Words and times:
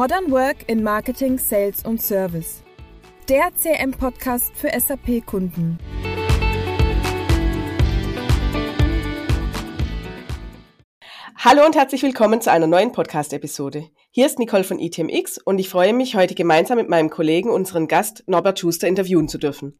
Modern 0.00 0.30
Work 0.30 0.66
in 0.66 0.82
Marketing, 0.82 1.36
Sales 1.36 1.84
und 1.84 2.00
Service. 2.00 2.62
Der 3.28 3.50
CM-Podcast 3.54 4.56
für 4.56 4.70
SAP-Kunden. 4.70 5.78
Hallo 11.36 11.66
und 11.66 11.76
herzlich 11.76 12.02
willkommen 12.02 12.40
zu 12.40 12.50
einer 12.50 12.66
neuen 12.66 12.92
Podcast-Episode. 12.92 13.90
Hier 14.10 14.24
ist 14.24 14.38
Nicole 14.38 14.64
von 14.64 14.78
ITMX 14.78 15.36
und 15.36 15.58
ich 15.58 15.68
freue 15.68 15.92
mich, 15.92 16.16
heute 16.16 16.34
gemeinsam 16.34 16.78
mit 16.78 16.88
meinem 16.88 17.10
Kollegen, 17.10 17.50
unseren 17.50 17.86
Gast 17.86 18.24
Norbert 18.26 18.58
Schuster, 18.58 18.88
interviewen 18.88 19.28
zu 19.28 19.36
dürfen. 19.36 19.78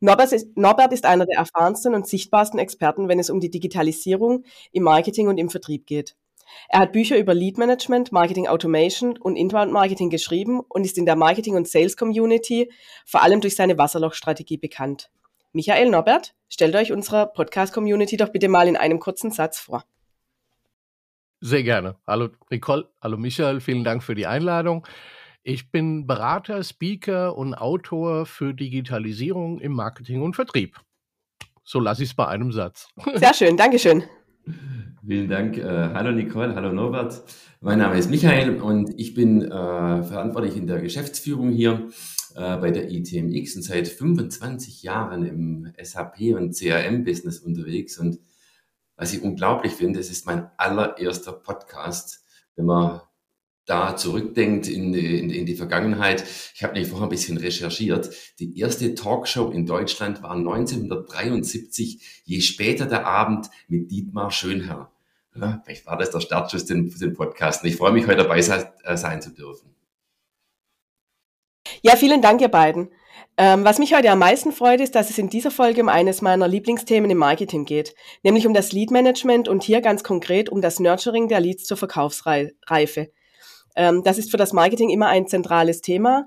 Norbert 0.00 0.32
ist, 0.32 0.54
Norbert 0.54 0.92
ist 0.92 1.06
einer 1.06 1.24
der 1.24 1.38
erfahrensten 1.38 1.94
und 1.94 2.06
sichtbarsten 2.06 2.58
Experten, 2.58 3.08
wenn 3.08 3.18
es 3.18 3.30
um 3.30 3.40
die 3.40 3.48
Digitalisierung 3.48 4.44
im 4.70 4.82
Marketing 4.82 5.28
und 5.28 5.38
im 5.38 5.48
Vertrieb 5.48 5.86
geht. 5.86 6.14
Er 6.68 6.80
hat 6.80 6.92
Bücher 6.92 7.18
über 7.18 7.34
Lead 7.34 7.58
Management, 7.58 8.12
Marketing 8.12 8.48
Automation 8.48 9.16
und 9.18 9.36
Inbound 9.36 9.72
Marketing 9.72 10.10
geschrieben 10.10 10.60
und 10.60 10.84
ist 10.84 10.98
in 10.98 11.06
der 11.06 11.16
Marketing- 11.16 11.56
und 11.56 11.68
Sales 11.68 11.96
Community 11.96 12.70
vor 13.04 13.22
allem 13.22 13.40
durch 13.40 13.56
seine 13.56 13.78
Wasserlochstrategie 13.78 14.58
bekannt. 14.58 15.10
Michael 15.52 15.90
Norbert, 15.90 16.34
stellt 16.48 16.74
euch 16.74 16.92
unserer 16.92 17.26
Podcast-Community 17.26 18.16
doch 18.16 18.30
bitte 18.30 18.48
mal 18.48 18.68
in 18.68 18.76
einem 18.76 19.00
kurzen 19.00 19.30
Satz 19.30 19.58
vor. 19.58 19.84
Sehr 21.40 21.62
gerne. 21.62 21.96
Hallo 22.06 22.30
Nicole, 22.50 22.88
hallo 23.02 23.16
Michael, 23.16 23.60
vielen 23.60 23.84
Dank 23.84 24.02
für 24.02 24.14
die 24.14 24.26
Einladung. 24.26 24.86
Ich 25.42 25.72
bin 25.72 26.06
Berater, 26.06 26.62
Speaker 26.62 27.36
und 27.36 27.54
Autor 27.54 28.26
für 28.26 28.54
Digitalisierung 28.54 29.58
im 29.58 29.72
Marketing 29.72 30.22
und 30.22 30.34
Vertrieb. 30.34 30.80
So 31.64 31.80
lasse 31.80 32.04
ich 32.04 32.10
es 32.10 32.14
bei 32.14 32.28
einem 32.28 32.52
Satz. 32.52 32.88
Sehr 33.14 33.34
schön, 33.34 33.56
Dankeschön. 33.56 34.04
Vielen 35.06 35.28
Dank. 35.28 35.58
Äh, 35.58 35.64
hallo 35.94 36.12
Nicole, 36.12 36.54
hallo 36.54 36.72
Norbert. 36.72 37.22
Mein 37.60 37.78
Name 37.78 37.98
ist 37.98 38.10
Michael 38.10 38.60
und 38.60 38.98
ich 38.98 39.14
bin 39.14 39.42
äh, 39.42 39.48
verantwortlich 39.48 40.56
in 40.56 40.66
der 40.66 40.80
Geschäftsführung 40.80 41.50
hier 41.50 41.88
äh, 42.34 42.56
bei 42.56 42.70
der 42.70 42.90
ITMX 42.90 43.56
und 43.56 43.62
seit 43.62 43.88
25 43.88 44.82
Jahren 44.82 45.24
im 45.24 45.72
SAP 45.80 46.34
und 46.34 46.56
CRM-Business 46.56 47.38
unterwegs. 47.40 47.98
Und 47.98 48.18
was 48.96 49.12
ich 49.12 49.22
unglaublich 49.22 49.72
finde, 49.72 50.00
es 50.00 50.10
ist 50.10 50.26
mein 50.26 50.50
allererster 50.56 51.32
Podcast, 51.32 52.24
wenn 52.56 52.66
man 52.66 53.00
da 53.64 53.96
zurückdenkt 53.96 54.68
in 54.68 54.92
die, 54.92 55.18
in, 55.18 55.30
in 55.30 55.46
die 55.46 55.54
Vergangenheit, 55.54 56.24
ich 56.54 56.62
habe 56.62 56.72
nämlich 56.72 56.90
vorher 56.90 57.06
ein 57.06 57.10
bisschen 57.10 57.36
recherchiert, 57.36 58.10
die 58.40 58.58
erste 58.58 58.94
Talkshow 58.94 59.50
in 59.50 59.66
Deutschland 59.66 60.22
war 60.22 60.32
1973, 60.32 62.22
je 62.24 62.40
später 62.40 62.86
der 62.86 63.06
Abend 63.06 63.48
mit 63.68 63.90
Dietmar 63.90 64.30
Schönherr. 64.30 64.90
Ja, 65.34 65.62
vielleicht 65.64 65.86
war 65.86 65.96
das 65.96 66.10
der 66.10 66.20
Startschuss 66.20 66.64
für 66.64 66.74
den 66.74 67.14
Podcast. 67.14 67.64
Ich 67.64 67.76
freue 67.76 67.92
mich, 67.92 68.06
heute 68.06 68.18
dabei 68.18 68.42
sein, 68.42 68.64
äh, 68.84 68.96
sein 68.96 69.22
zu 69.22 69.30
dürfen. 69.30 69.74
Ja, 71.82 71.96
vielen 71.96 72.20
Dank, 72.20 72.40
ihr 72.40 72.48
beiden. 72.48 72.90
Ähm, 73.38 73.64
was 73.64 73.78
mich 73.78 73.94
heute 73.94 74.10
am 74.10 74.18
meisten 74.18 74.52
freut, 74.52 74.80
ist, 74.80 74.94
dass 74.94 75.08
es 75.08 75.16
in 75.16 75.30
dieser 75.30 75.50
Folge 75.50 75.80
um 75.80 75.88
eines 75.88 76.20
meiner 76.20 76.46
Lieblingsthemen 76.48 77.10
im 77.10 77.16
Marketing 77.16 77.64
geht, 77.64 77.94
nämlich 78.22 78.46
um 78.46 78.52
das 78.52 78.72
Lead 78.72 78.90
Management 78.90 79.48
und 79.48 79.62
hier 79.62 79.80
ganz 79.80 80.04
konkret 80.04 80.50
um 80.50 80.60
das 80.60 80.80
Nurturing 80.80 81.28
der 81.28 81.40
Leads 81.40 81.64
zur 81.64 81.78
Verkaufsreife. 81.78 83.10
Ähm, 83.76 84.02
das 84.04 84.18
ist 84.18 84.30
für 84.30 84.36
das 84.36 84.52
Marketing 84.52 84.90
immer 84.90 85.08
ein 85.08 85.26
zentrales 85.26 85.80
Thema. 85.80 86.26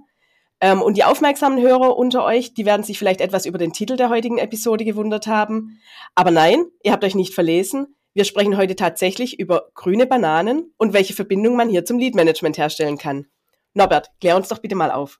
Ähm, 0.61 0.81
und 0.81 0.97
die 0.97 1.03
aufmerksamen 1.03 1.61
Hörer 1.61 1.97
unter 1.97 2.23
euch, 2.23 2.53
die 2.53 2.65
werden 2.65 2.83
sich 2.83 2.97
vielleicht 2.97 3.21
etwas 3.21 3.45
über 3.45 3.57
den 3.57 3.73
Titel 3.73 3.97
der 3.97 4.09
heutigen 4.09 4.37
Episode 4.37 4.85
gewundert 4.85 5.27
haben. 5.27 5.79
Aber 6.15 6.31
nein, 6.31 6.65
ihr 6.83 6.91
habt 6.91 7.03
euch 7.03 7.15
nicht 7.15 7.33
verlesen. 7.33 7.95
Wir 8.13 8.23
sprechen 8.23 8.55
heute 8.55 8.77
tatsächlich 8.77 9.39
über 9.39 9.69
grüne 9.73 10.05
Bananen 10.05 10.73
und 10.77 10.93
welche 10.93 11.13
Verbindung 11.13 11.57
man 11.57 11.69
hier 11.69 11.83
zum 11.83 11.99
Lead 11.99 12.15
Management 12.15 12.57
herstellen 12.57 12.97
kann. 12.97 13.25
Norbert, 13.73 14.09
klär 14.21 14.37
uns 14.37 14.47
doch 14.47 14.59
bitte 14.59 14.75
mal 14.75 14.91
auf. 14.91 15.19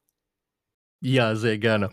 Ja, 1.01 1.35
sehr 1.35 1.57
gerne. 1.57 1.91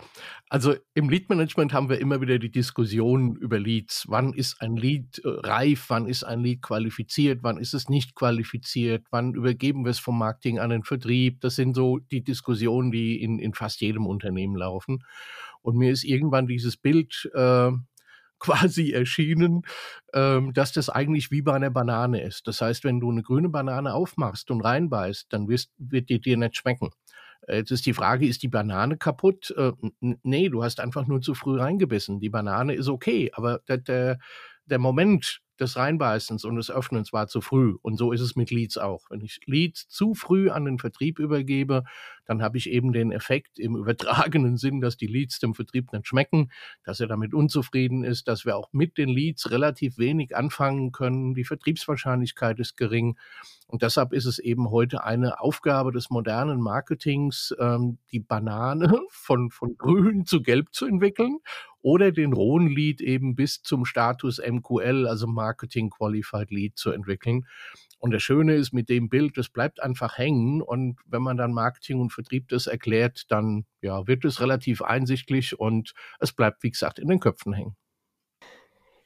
Also 0.52 0.74
im 0.92 1.08
Lead-Management 1.08 1.72
haben 1.72 1.88
wir 1.88 1.98
immer 1.98 2.20
wieder 2.20 2.38
die 2.38 2.50
Diskussion 2.50 3.36
über 3.36 3.58
Leads. 3.58 4.04
Wann 4.08 4.34
ist 4.34 4.60
ein 4.60 4.76
Lead 4.76 5.18
äh, 5.24 5.28
reif? 5.28 5.86
Wann 5.88 6.06
ist 6.06 6.24
ein 6.24 6.40
Lead 6.40 6.60
qualifiziert? 6.60 7.38
Wann 7.42 7.56
ist 7.56 7.72
es 7.72 7.88
nicht 7.88 8.14
qualifiziert? 8.14 9.06
Wann 9.10 9.32
übergeben 9.32 9.86
wir 9.86 9.90
es 9.92 9.98
vom 9.98 10.18
Marketing 10.18 10.58
an 10.58 10.68
den 10.68 10.82
Vertrieb? 10.82 11.40
Das 11.40 11.56
sind 11.56 11.74
so 11.74 12.00
die 12.00 12.22
Diskussionen, 12.22 12.92
die 12.92 13.22
in, 13.22 13.38
in 13.38 13.54
fast 13.54 13.80
jedem 13.80 14.06
Unternehmen 14.06 14.54
laufen. 14.54 15.02
Und 15.62 15.78
mir 15.78 15.90
ist 15.90 16.04
irgendwann 16.04 16.46
dieses 16.46 16.76
Bild 16.76 17.30
äh, 17.32 17.70
quasi 18.38 18.90
erschienen, 18.90 19.62
ähm, 20.12 20.52
dass 20.52 20.72
das 20.74 20.90
eigentlich 20.90 21.30
wie 21.30 21.40
bei 21.40 21.54
einer 21.54 21.70
Banane 21.70 22.20
ist. 22.20 22.46
Das 22.46 22.60
heißt, 22.60 22.84
wenn 22.84 23.00
du 23.00 23.10
eine 23.10 23.22
grüne 23.22 23.48
Banane 23.48 23.94
aufmachst 23.94 24.50
und 24.50 24.60
reinbeißt, 24.60 25.32
dann 25.32 25.48
wirst, 25.48 25.70
wird 25.78 26.10
die 26.10 26.20
dir 26.20 26.36
nicht 26.36 26.58
schmecken. 26.58 26.90
Jetzt 27.48 27.72
ist 27.72 27.86
die 27.86 27.94
Frage, 27.94 28.26
ist 28.26 28.42
die 28.42 28.48
Banane 28.48 28.97
kaputt? 28.97 29.53
Äh, 29.56 29.72
nee, 30.00 30.48
du 30.48 30.62
hast 30.62 30.80
einfach 30.80 31.06
nur 31.06 31.20
zu 31.20 31.34
früh 31.34 31.58
reingebissen. 31.58 32.20
Die 32.20 32.30
Banane 32.30 32.75
ist 32.75 32.88
okay, 32.88 33.30
aber 33.34 33.60
der, 33.69 33.78
der, 33.78 34.19
der 34.66 34.78
Moment 34.78 35.41
des 35.58 35.76
Reinbeißens 35.76 36.44
und 36.44 36.56
des 36.56 36.70
Öffnens 36.70 37.12
war 37.12 37.28
zu 37.28 37.41
früh. 37.41 37.76
Und 37.82 37.97
so 37.97 38.12
ist 38.12 38.20
es 38.20 38.36
mit 38.36 38.50
Leads 38.50 38.78
auch. 38.78 39.06
Wenn 39.10 39.20
ich 39.20 39.41
Leads 39.47 39.88
zu 39.88 40.14
früh 40.14 40.50
an 40.50 40.64
den 40.64 40.78
Vertrieb 40.78 41.19
übergebe, 41.19 41.84
dann 42.26 42.42
habe 42.42 42.58
ich 42.58 42.70
eben 42.70 42.92
den 42.92 43.12
Effekt 43.12 43.58
im 43.58 43.76
übertragenen 43.82 44.56
Sinn, 44.56 44.80
dass 44.80 44.96
die 44.96 45.06
Leads 45.06 45.38
dem 45.38 45.54
Vertrieb 45.54 45.92
nicht 45.92 46.06
schmecken, 46.06 46.50
dass 46.84 47.00
er 47.00 47.06
damit 47.06 47.34
unzufrieden 47.34 48.04
ist, 48.04 48.28
dass 48.28 48.44
wir 48.44 48.56
auch 48.56 48.72
mit 48.72 48.98
den 48.98 49.08
Leads 49.08 49.50
relativ 49.50 49.98
wenig 49.98 50.36
anfangen 50.36 50.92
können. 50.92 51.34
Die 51.34 51.44
Vertriebswahrscheinlichkeit 51.44 52.58
ist 52.60 52.76
gering. 52.76 53.18
Und 53.66 53.82
deshalb 53.82 54.12
ist 54.12 54.26
es 54.26 54.38
eben 54.38 54.70
heute 54.70 55.04
eine 55.04 55.40
Aufgabe 55.40 55.92
des 55.92 56.10
modernen 56.10 56.60
Marketings, 56.60 57.54
ähm, 57.58 57.98
die 58.12 58.20
Banane 58.20 59.00
von, 59.08 59.50
von 59.50 59.76
grün 59.76 60.26
zu 60.26 60.42
gelb 60.42 60.72
zu 60.72 60.86
entwickeln 60.86 61.38
oder 61.82 62.12
den 62.12 62.32
rohen 62.32 62.68
Lead 62.68 63.00
eben 63.00 63.34
bis 63.34 63.62
zum 63.62 63.84
Status 63.84 64.38
MQL, 64.38 65.06
also 65.06 65.26
Marketing 65.26 65.90
Qualified 65.90 66.50
Lead 66.50 66.76
zu 66.76 66.90
entwickeln. 66.90 67.46
Und 68.02 68.10
das 68.10 68.24
Schöne 68.24 68.56
ist 68.56 68.72
mit 68.72 68.88
dem 68.88 69.08
Bild, 69.08 69.38
das 69.38 69.48
bleibt 69.48 69.80
einfach 69.80 70.18
hängen. 70.18 70.60
Und 70.60 70.98
wenn 71.06 71.22
man 71.22 71.36
dann 71.36 71.52
Marketing 71.52 72.00
und 72.00 72.12
Vertrieb 72.12 72.48
das 72.48 72.66
erklärt, 72.66 73.30
dann 73.30 73.64
ja, 73.80 74.08
wird 74.08 74.24
es 74.24 74.40
relativ 74.40 74.82
einsichtlich 74.82 75.56
und 75.56 75.94
es 76.18 76.32
bleibt, 76.32 76.64
wie 76.64 76.72
gesagt, 76.72 76.98
in 76.98 77.06
den 77.06 77.20
Köpfen 77.20 77.52
hängen. 77.52 77.76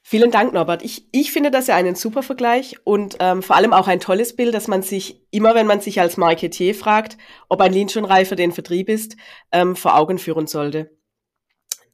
Vielen 0.01 0.31
Dank, 0.31 0.55
Norbert. 0.55 0.83
Ich, 0.83 1.09
ich 1.12 1.31
finde 1.31 1.51
das 1.51 1.67
ja 1.67 1.77
einen 1.77 1.95
super 1.95 2.23
Vergleich 2.23 2.77
und 2.84 3.19
ähm, 3.21 3.43
vor 3.43 3.57
allem 3.57 3.75
auch 3.75 3.87
ein 3.87 4.01
tolles 4.01 4.34
Bild, 4.34 4.55
dass 4.55 4.67
man 4.67 4.81
sich 4.81 5.21
immer, 5.31 5.55
wenn 5.55 5.67
man 5.67 5.83
sich 5.83 6.01
als 6.01 6.17
Marketier 6.17 6.75
fragt, 6.75 7.19
ob 7.51 7.61
ein 7.61 7.75
Lean 7.75 7.91
schon 7.91 8.07
reif 8.07 8.31
für 8.31 8.37
den 8.37 8.53
Vertrieb 8.53 8.89
ist, 8.89 9.19
ähm, 9.53 9.77
vor 9.77 9.99
Augen 9.99 10.17
führen 10.17 10.47
sollte. 10.47 10.97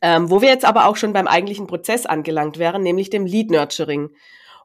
Ähm, 0.01 0.31
wo 0.31 0.41
wir 0.41 0.51
jetzt 0.51 0.65
aber 0.65 0.87
auch 0.87 0.97
schon 0.97 1.13
beim 1.13 1.27
eigentlichen 1.27 1.67
Prozess 1.67 2.07
angelangt 2.07 2.59
wären, 2.59 2.85
nämlich 2.85 3.11
dem 3.11 3.27
Lead 3.27 3.51
Nurturing. 3.51 4.11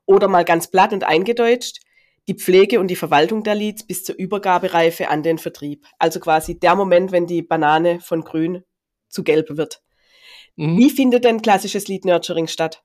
Oder 0.06 0.28
mal 0.28 0.46
ganz 0.46 0.70
platt 0.70 0.94
und 0.94 1.04
eingedeutscht, 1.04 1.80
die 2.28 2.36
Pflege 2.36 2.80
und 2.80 2.88
die 2.88 2.96
Verwaltung 2.96 3.44
der 3.44 3.56
Leads 3.56 3.86
bis 3.86 4.04
zur 4.04 4.16
Übergabereife 4.18 5.10
an 5.10 5.24
den 5.24 5.38
Vertrieb. 5.38 5.86
Also 5.98 6.20
quasi 6.20 6.60
der 6.60 6.76
Moment, 6.76 7.12
wenn 7.12 7.26
die 7.26 7.42
Banane 7.42 8.00
von 8.02 8.22
grün 8.22 8.64
zu 9.08 9.24
gelb 9.24 9.56
wird. 9.56 9.82
Mhm. 10.56 10.78
Wie 10.78 10.90
findet 10.90 11.24
denn 11.24 11.42
klassisches 11.42 11.88
Lead 11.88 12.06
Nurturing 12.06 12.48
statt? 12.48 12.84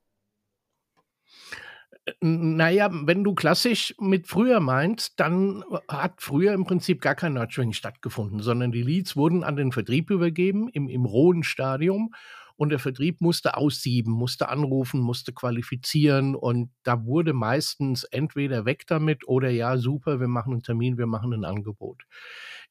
Naja, 2.20 2.91
wenn 2.92 3.22
du 3.22 3.34
klassisch 3.34 3.94
mit 4.00 4.26
früher 4.26 4.58
meinst, 4.58 5.20
dann 5.20 5.64
hat 5.86 6.20
früher 6.20 6.52
im 6.52 6.64
Prinzip 6.64 7.00
gar 7.00 7.14
kein 7.14 7.34
Nurturing 7.34 7.72
stattgefunden, 7.72 8.41
sondern 8.41 8.72
die 8.72 8.82
Leads 8.82 9.16
wurden 9.16 9.44
an 9.44 9.54
den 9.54 9.70
Vertrieb 9.70 10.10
übergeben 10.10 10.69
im, 10.72 10.88
im 10.88 11.04
rohen 11.04 11.44
Stadium 11.44 12.12
und 12.62 12.68
der 12.68 12.78
Vertrieb 12.78 13.20
musste 13.20 13.56
aussieben, 13.56 14.12
musste 14.12 14.48
anrufen, 14.48 15.00
musste 15.00 15.32
qualifizieren 15.32 16.37
und 16.37 16.70
da 16.84 17.04
wurde 17.04 17.32
meistens 17.32 18.04
entweder 18.04 18.64
weg 18.64 18.87
damit 18.87 19.26
oder 19.26 19.50
ja, 19.50 19.76
super, 19.78 20.20
wir 20.20 20.28
machen 20.28 20.52
einen 20.52 20.62
Termin, 20.62 20.96
wir 20.96 21.08
machen 21.08 21.32
ein 21.32 21.44
Angebot. 21.44 22.04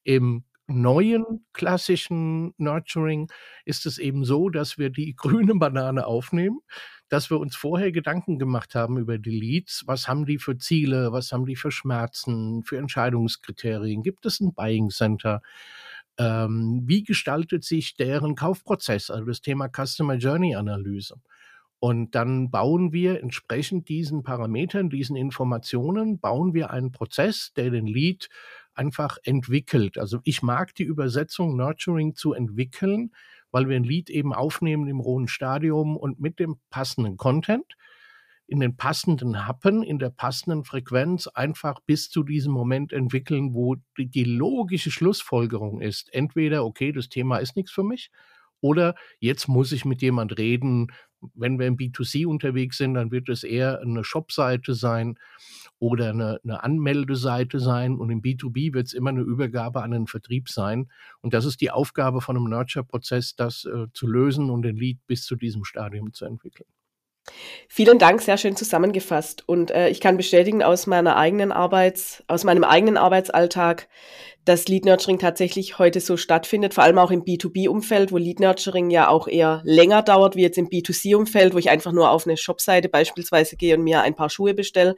Im 0.02 0.44
neuen 0.66 1.44
klassischen 1.52 2.54
Nurturing 2.56 3.30
ist 3.66 3.84
es 3.84 3.98
eben 3.98 4.24
so, 4.24 4.48
dass 4.48 4.78
wir 4.78 4.88
die 4.88 5.14
grüne 5.16 5.56
Banane 5.56 6.06
aufnehmen, 6.06 6.60
dass 7.10 7.28
wir 7.28 7.38
uns 7.38 7.54
vorher 7.54 7.92
Gedanken 7.92 8.38
gemacht 8.38 8.74
haben 8.74 8.96
über 8.96 9.18
die 9.18 9.38
Leads. 9.38 9.82
Was 9.86 10.08
haben 10.08 10.24
die 10.24 10.38
für 10.38 10.56
Ziele? 10.56 11.12
Was 11.12 11.32
haben 11.32 11.44
die 11.44 11.56
für 11.56 11.70
Schmerzen, 11.70 12.62
für 12.62 12.78
Entscheidungskriterien? 12.78 14.02
Gibt 14.02 14.24
es 14.24 14.40
ein 14.40 14.54
Buying 14.54 14.88
Center? 14.88 15.42
Ähm, 16.18 16.82
wie 16.84 17.02
gestaltet 17.02 17.64
sich 17.64 17.96
deren 17.96 18.34
Kaufprozess? 18.34 19.10
Also 19.10 19.24
das 19.24 19.40
Thema 19.40 19.68
Customer 19.68 20.14
Journey 20.14 20.54
Analyse. 20.54 21.16
Und 21.78 22.14
dann 22.14 22.50
bauen 22.50 22.92
wir 22.92 23.20
entsprechend 23.20 23.88
diesen 23.88 24.22
Parametern, 24.22 24.88
diesen 24.88 25.16
Informationen, 25.16 26.20
bauen 26.20 26.54
wir 26.54 26.70
einen 26.70 26.92
Prozess, 26.92 27.52
der 27.56 27.70
den 27.70 27.86
Lead 27.86 28.28
einfach 28.74 29.18
entwickelt. 29.24 29.98
Also 29.98 30.20
ich 30.22 30.42
mag 30.42 30.76
die 30.76 30.84
Übersetzung 30.84 31.56
Nurturing 31.56 32.14
zu 32.14 32.34
entwickeln, 32.34 33.10
weil 33.50 33.68
wir 33.68 33.76
ein 33.76 33.84
Lied 33.84 34.10
eben 34.10 34.32
aufnehmen 34.32 34.86
im 34.86 35.00
rohen 35.00 35.26
Stadium 35.26 35.96
und 35.96 36.20
mit 36.20 36.38
dem 36.38 36.56
passenden 36.70 37.16
Content 37.16 37.74
in 38.52 38.60
den 38.60 38.76
passenden 38.76 39.46
Happen, 39.46 39.82
in 39.82 39.98
der 39.98 40.10
passenden 40.10 40.64
Frequenz 40.64 41.26
einfach 41.26 41.80
bis 41.86 42.10
zu 42.10 42.22
diesem 42.22 42.52
Moment 42.52 42.92
entwickeln, 42.92 43.54
wo 43.54 43.76
die, 43.96 44.10
die 44.10 44.24
logische 44.24 44.90
Schlussfolgerung 44.90 45.80
ist. 45.80 46.12
Entweder, 46.12 46.66
okay, 46.66 46.92
das 46.92 47.08
Thema 47.08 47.38
ist 47.38 47.56
nichts 47.56 47.72
für 47.72 47.82
mich, 47.82 48.10
oder 48.60 48.94
jetzt 49.20 49.48
muss 49.48 49.72
ich 49.72 49.86
mit 49.86 50.02
jemand 50.02 50.36
reden. 50.36 50.88
Wenn 51.34 51.58
wir 51.58 51.66
im 51.66 51.78
B2C 51.78 52.26
unterwegs 52.26 52.76
sind, 52.76 52.92
dann 52.92 53.10
wird 53.10 53.30
es 53.30 53.42
eher 53.42 53.80
eine 53.80 54.04
Shopseite 54.04 54.74
sein 54.74 55.18
oder 55.78 56.10
eine, 56.10 56.38
eine 56.44 56.62
Anmeldeseite 56.62 57.58
sein. 57.58 57.96
Und 57.96 58.10
im 58.10 58.20
B2B 58.20 58.74
wird 58.74 58.86
es 58.86 58.92
immer 58.92 59.10
eine 59.10 59.22
Übergabe 59.22 59.82
an 59.82 59.92
den 59.92 60.06
Vertrieb 60.06 60.50
sein. 60.50 60.90
Und 61.22 61.32
das 61.32 61.46
ist 61.46 61.62
die 61.62 61.70
Aufgabe 61.70 62.20
von 62.20 62.36
einem 62.36 62.50
Nurture-Prozess, 62.50 63.34
das 63.34 63.64
äh, 63.64 63.86
zu 63.94 64.06
lösen 64.06 64.50
und 64.50 64.60
den 64.60 64.76
Lead 64.76 64.98
bis 65.06 65.24
zu 65.24 65.36
diesem 65.36 65.64
Stadium 65.64 66.12
zu 66.12 66.26
entwickeln. 66.26 66.68
Vielen 67.68 67.98
Dank, 67.98 68.20
sehr 68.20 68.36
schön 68.36 68.56
zusammengefasst. 68.56 69.44
Und 69.46 69.70
äh, 69.70 69.88
ich 69.88 70.00
kann 70.00 70.16
bestätigen 70.16 70.62
aus 70.62 70.86
meiner 70.86 71.16
eigenen 71.16 71.52
Arbeits, 71.52 72.22
aus 72.26 72.44
meinem 72.44 72.64
eigenen 72.64 72.96
Arbeitsalltag, 72.96 73.88
dass 74.44 74.66
Lead 74.66 74.84
Nurturing 74.84 75.18
tatsächlich 75.18 75.78
heute 75.78 76.00
so 76.00 76.16
stattfindet, 76.16 76.74
vor 76.74 76.84
allem 76.84 76.98
auch 76.98 77.12
im 77.12 77.22
B2B-Umfeld, 77.22 78.10
wo 78.10 78.18
Lead 78.18 78.40
Nurturing 78.40 78.90
ja 78.90 79.08
auch 79.08 79.28
eher 79.28 79.62
länger 79.64 80.02
dauert, 80.02 80.34
wie 80.34 80.42
jetzt 80.42 80.58
im 80.58 80.68
B2C-Umfeld, 80.68 81.54
wo 81.54 81.58
ich 81.58 81.70
einfach 81.70 81.92
nur 81.92 82.10
auf 82.10 82.26
eine 82.26 82.36
Shopseite 82.36 82.88
beispielsweise 82.88 83.56
gehe 83.56 83.76
und 83.76 83.84
mir 83.84 84.02
ein 84.02 84.16
paar 84.16 84.30
Schuhe 84.30 84.54
bestelle. 84.54 84.96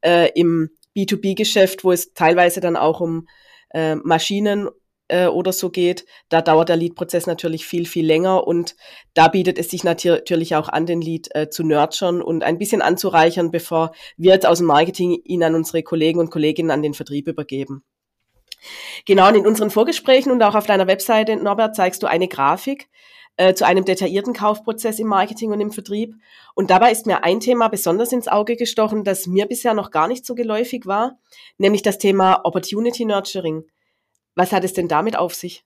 Äh, 0.00 0.30
Im 0.34 0.70
B2B-Geschäft, 0.96 1.84
wo 1.84 1.92
es 1.92 2.12
teilweise 2.12 2.60
dann 2.60 2.76
auch 2.76 3.00
um 3.00 3.28
äh, 3.70 3.94
Maschinen 3.94 4.68
äh, 5.12 5.26
oder 5.26 5.52
so 5.52 5.70
geht, 5.70 6.06
da 6.28 6.40
dauert 6.40 6.70
der 6.70 6.76
Lead-Prozess 6.76 7.26
natürlich 7.26 7.66
viel, 7.66 7.86
viel 7.86 8.06
länger 8.06 8.46
und 8.46 8.74
da 9.14 9.28
bietet 9.28 9.58
es 9.58 9.68
sich 9.68 9.84
natürlich 9.84 10.56
auch 10.56 10.68
an, 10.68 10.86
den 10.86 11.02
Lead 11.02 11.28
äh, 11.34 11.50
zu 11.50 11.62
nurturen 11.62 12.22
und 12.22 12.42
ein 12.42 12.58
bisschen 12.58 12.80
anzureichern, 12.80 13.50
bevor 13.50 13.92
wir 14.16 14.32
jetzt 14.32 14.46
aus 14.46 14.58
dem 14.58 14.66
Marketing 14.66 15.20
ihn 15.24 15.44
an 15.44 15.54
unsere 15.54 15.82
Kollegen 15.82 16.18
und 16.18 16.30
Kolleginnen 16.30 16.70
an 16.70 16.82
den 16.82 16.94
Vertrieb 16.94 17.28
übergeben. 17.28 17.84
Genau, 19.06 19.28
und 19.28 19.34
in 19.34 19.46
unseren 19.46 19.70
Vorgesprächen 19.70 20.32
und 20.32 20.42
auch 20.42 20.54
auf 20.54 20.66
deiner 20.66 20.86
Webseite, 20.86 21.36
Norbert, 21.36 21.76
zeigst 21.76 22.02
du 22.02 22.06
eine 22.06 22.28
Grafik 22.28 22.88
äh, 23.36 23.54
zu 23.54 23.66
einem 23.66 23.84
detaillierten 23.84 24.32
Kaufprozess 24.32 24.98
im 24.98 25.08
Marketing 25.08 25.50
und 25.50 25.60
im 25.60 25.72
Vertrieb. 25.72 26.14
Und 26.54 26.70
dabei 26.70 26.90
ist 26.92 27.06
mir 27.06 27.24
ein 27.24 27.40
Thema 27.40 27.68
besonders 27.68 28.12
ins 28.12 28.28
Auge 28.28 28.56
gestochen, 28.56 29.04
das 29.04 29.26
mir 29.26 29.46
bisher 29.46 29.74
noch 29.74 29.90
gar 29.90 30.08
nicht 30.08 30.24
so 30.24 30.34
geläufig 30.34 30.86
war, 30.86 31.18
nämlich 31.58 31.82
das 31.82 31.98
Thema 31.98 32.44
Opportunity 32.44 33.04
Nurturing. 33.04 33.64
Was 34.34 34.52
hat 34.52 34.64
es 34.64 34.72
denn 34.72 34.88
damit 34.88 35.16
auf 35.16 35.34
sich? 35.34 35.64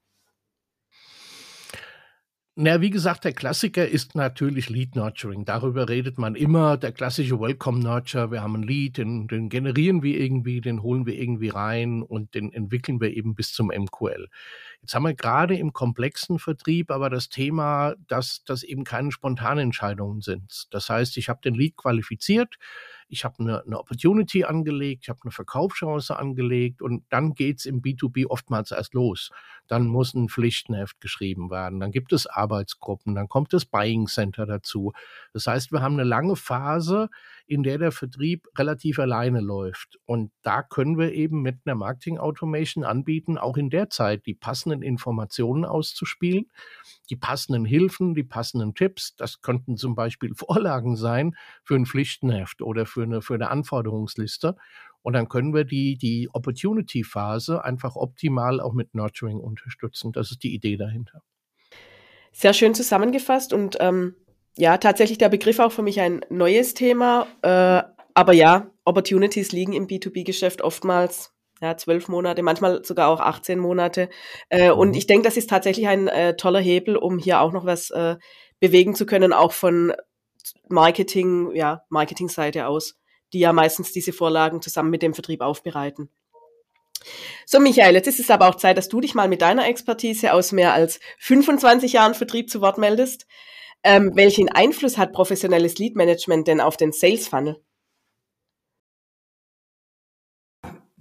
Na, 2.59 2.81
wie 2.81 2.89
gesagt, 2.89 3.25
der 3.25 3.35
Klassiker 3.35 3.87
ist 3.87 4.15
natürlich 4.15 4.71
Lead 4.71 4.97
Nurturing. 4.97 5.45
Darüber 5.45 5.91
redet 5.91 6.17
man 6.17 6.35
immer. 6.35 6.79
Der 6.79 6.91
klassische 6.91 7.39
Welcome 7.39 7.81
Nurture. 7.81 8.31
Wir 8.31 8.43
haben 8.43 8.55
ein 8.55 8.63
Lead, 8.63 8.97
den, 8.97 9.29
den 9.29 9.51
generieren 9.51 10.03
wir 10.03 10.19
irgendwie, 10.19 10.63
den 10.63 10.83
holen 10.83 11.05
wir 11.05 11.17
irgendwie 11.17 11.51
rein 11.51 12.03
und 12.03 12.35
den 12.35 12.51
entwickeln 12.55 12.99
wir 12.99 13.15
eben 13.15 13.35
bis 13.35 13.53
zum 13.53 13.67
MQL. 13.67 14.29
Jetzt 14.81 14.95
haben 14.95 15.03
wir 15.03 15.13
gerade 15.13 15.55
im 15.55 15.75
komplexen 15.75 16.39
Vertrieb 16.39 16.91
aber 16.91 17.11
das 17.11 17.29
Thema, 17.29 17.95
dass 18.07 18.43
das 18.47 18.63
eben 18.63 18.85
keine 18.85 19.13
spontanen 19.13 19.65
Entscheidungen 19.65 20.23
sind. 20.23 20.69
Das 20.71 20.89
heißt, 20.89 21.19
ich 21.19 21.29
habe 21.29 21.41
den 21.45 21.55
Lead 21.55 21.77
qualifiziert 21.77 22.57
ich 23.09 23.25
habe 23.25 23.37
eine, 23.39 23.63
eine 23.65 23.79
Opportunity 23.79 24.45
angelegt, 24.45 25.05
ich 25.05 25.09
habe 25.09 25.21
eine 25.23 25.31
Verkaufschance 25.31 26.17
angelegt 26.17 26.83
und 26.83 27.05
dann 27.11 27.35
geht's 27.35 27.65
im 27.65 27.83
B2B 27.83 28.27
oftmals 28.27 28.71
erst 28.71 28.95
los. 28.95 29.31
Dann 29.69 29.87
muss 29.87 30.15
ein 30.15 30.29
Pflichtenheft 30.29 31.01
geschrieben 31.01 31.51
werden, 31.51 31.81
dann 31.81 31.91
gibt 31.93 32.13
es 32.13 32.27
Arbeitsgruppen, 32.27 33.15
dann 33.15 33.29
kommt 33.29 33.53
das 33.53 33.65
Buying 33.65 34.07
Center 34.07 34.47
dazu. 34.47 34.93
Das 35.33 35.47
heißt, 35.47 35.73
wir 35.73 35.83
haben 35.83 35.95
eine 35.95 36.05
lange 36.05 36.37
Phase, 36.37 37.09
in 37.47 37.63
der 37.63 37.79
der 37.79 37.93
Vertrieb 37.93 38.47
relativ 38.57 38.99
alleine 38.99 39.41
läuft. 39.41 39.99
Und 40.05 40.33
da 40.43 40.63
können 40.63 40.99
wir 40.99 41.13
eben 41.13 41.43
mit 41.43 41.61
einer 41.65 41.75
Marketing 41.75 42.19
Automation 42.19 42.85
anbieten, 42.85 43.39
auch 43.39 43.57
in 43.57 43.71
der 43.71 43.89
Zeit 43.91 44.27
die 44.27 44.35
passenden 44.35 44.83
Informationen 44.83 45.65
auszuspielen, 45.65 46.51
die 47.11 47.17
passenden 47.17 47.65
Hilfen, 47.65 48.15
die 48.15 48.25
passenden 48.25 48.75
Tipps. 48.75 49.15
Das 49.17 49.41
könnten 49.41 49.77
zum 49.77 49.95
Beispiel 49.95 50.35
Vorlagen 50.37 50.97
sein 50.97 51.37
für 51.63 51.77
ein 51.77 51.87
Pflichtenheft 51.87 52.63
oder 52.63 52.87
für 52.87 53.05
eine, 53.05 53.23
für 53.23 53.35
eine 53.35 53.51
Anforderungsliste. 53.51 54.57
Und 55.03 55.13
dann 55.13 55.29
können 55.29 55.55
wir 55.55 55.65
die, 55.65 55.97
die 55.97 56.29
Opportunity-Phase 56.33 57.63
einfach 57.65 57.95
optimal 57.95 58.61
auch 58.61 58.73
mit 58.73 58.95
Nurturing 58.95 59.39
unterstützen. 59.39 60.11
Das 60.11 60.33
ist 60.33 60.43
die 60.43 60.53
Idee 60.53 60.77
dahinter. 60.77 61.23
Sehr 62.33 62.53
schön 62.53 62.75
zusammengefasst 62.75 63.53
und 63.53 63.77
ähm, 63.81 64.17
ja, 64.57 64.79
tatsächlich 64.79 65.19
der 65.19 65.29
Begriff 65.29 65.59
auch 65.59 65.73
für 65.73 65.83
mich 65.83 66.01
ein 66.01 66.25
neues 66.31 66.75
Thema. 66.75 67.27
Äh, 67.43 67.83
aber 68.15 68.33
ja, 68.33 68.71
Opportunities 68.85 69.53
liegen 69.53 69.73
im 69.73 69.87
B2B-Geschäft 69.87 70.63
oftmals 70.63 71.33
ja, 71.61 71.77
zwölf 71.77 72.09
Monate, 72.09 72.43
manchmal 72.43 72.85
sogar 72.85 73.09
auch 73.09 73.21
18 73.21 73.59
Monate. 73.59 74.09
Äh, 74.49 74.71
mhm. 74.73 74.79
Und 74.79 74.97
ich 74.97 75.07
denke, 75.07 75.25
das 75.27 75.37
ist 75.37 75.51
tatsächlich 75.51 75.89
ein 75.89 76.09
äh, 76.09 76.37
toller 76.37 76.61
Hebel, 76.61 76.97
um 76.97 77.19
hier 77.19 77.41
auch 77.41 77.53
noch 77.53 77.65
was 77.65 77.91
äh, 77.91 78.17
bewegen 78.61 78.95
zu 78.95 79.07
können, 79.07 79.33
auch 79.33 79.53
von 79.53 79.93
Marketing, 80.69 81.55
ja, 81.55 81.83
Marketingseite 81.89 82.67
aus, 82.67 82.99
die 83.33 83.41
ja 83.41 83.53
meistens 83.53 83.93
diese 83.93 84.13
Vorlagen 84.13 84.63
zusammen 84.63 84.91
mit 84.91 85.03
dem 85.03 85.15
Vertrieb 85.15 85.41
aufbereiten. 85.41 86.11
So, 87.45 87.61
Michael, 87.61 87.95
jetzt 87.95 88.09
ist 88.09 88.21
es 88.21 88.31
aber 88.31 88.49
auch 88.49 88.57
Zeit, 88.57 88.79
dass 88.79 88.89
du 88.89 89.01
dich 89.01 89.15
mal 89.15 89.29
mit 89.29 89.43
deiner 89.43 89.67
Expertise 89.67 90.33
aus 90.33 90.53
mehr 90.53 90.73
als 90.73 90.99
25 91.19 91.93
Jahren 91.93 92.15
Vertrieb 92.15 92.51
zu 92.51 92.61
Wort 92.61 92.79
meldest. 92.79 93.27
Ähm, 93.83 94.13
welchen 94.15 94.49
Einfluss 94.49 94.99
hat 94.99 95.13
professionelles 95.13 95.79
Lead 95.79 95.97
Management 95.97 96.49
denn 96.49 96.61
auf 96.61 96.77
den 96.77 96.93
Sales 96.93 97.29
Funnel? 97.29 97.57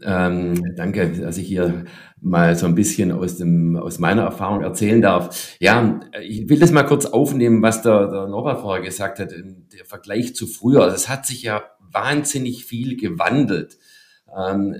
Ähm, 0.03 0.75
danke, 0.75 1.09
dass 1.09 1.37
ich 1.37 1.47
hier 1.47 1.85
mal 2.19 2.55
so 2.55 2.65
ein 2.65 2.75
bisschen 2.75 3.11
aus, 3.11 3.37
dem, 3.37 3.77
aus 3.77 3.97
meiner 3.97 4.23
Erfahrung 4.23 4.61
erzählen 4.61 5.01
darf. 5.01 5.55
Ja, 5.59 6.01
ich 6.21 6.49
will 6.49 6.59
das 6.59 6.71
mal 6.71 6.83
kurz 6.83 7.05
aufnehmen, 7.05 7.61
was 7.61 7.81
der, 7.81 8.07
der 8.07 8.27
Norbert 8.27 8.61
vorher 8.61 8.83
gesagt 8.83 9.19
hat, 9.19 9.31
der 9.31 9.85
Vergleich 9.85 10.35
zu 10.35 10.47
früher. 10.47 10.83
Also 10.83 10.95
es 10.95 11.07
hat 11.07 11.25
sich 11.25 11.43
ja 11.43 11.63
wahnsinnig 11.79 12.65
viel 12.65 12.97
gewandelt. 12.97 13.77
Ähm, 14.37 14.75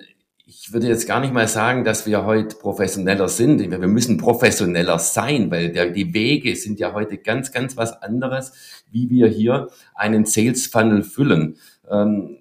ich 0.47 0.71
würde 0.71 0.87
jetzt 0.87 1.07
gar 1.07 1.19
nicht 1.19 1.33
mal 1.33 1.47
sagen, 1.47 1.83
dass 1.83 2.05
wir 2.05 2.23
heute 2.23 2.55
professioneller 2.55 3.27
sind. 3.29 3.59
Wir 3.59 3.79
müssen 3.87 4.17
professioneller 4.17 4.99
sein, 4.99 5.49
weil 5.49 5.71
der, 5.71 5.89
die 5.89 6.13
Wege 6.13 6.55
sind 6.55 6.79
ja 6.79 6.93
heute 6.93 7.17
ganz, 7.17 7.51
ganz 7.51 7.75
was 7.77 7.93
anderes, 8.03 8.53
wie 8.91 9.09
wir 9.09 9.27
hier 9.27 9.69
einen 9.95 10.25
Sales 10.25 10.67
Funnel 10.67 11.01
füllen. 11.01 11.57
Ähm, 11.89 12.37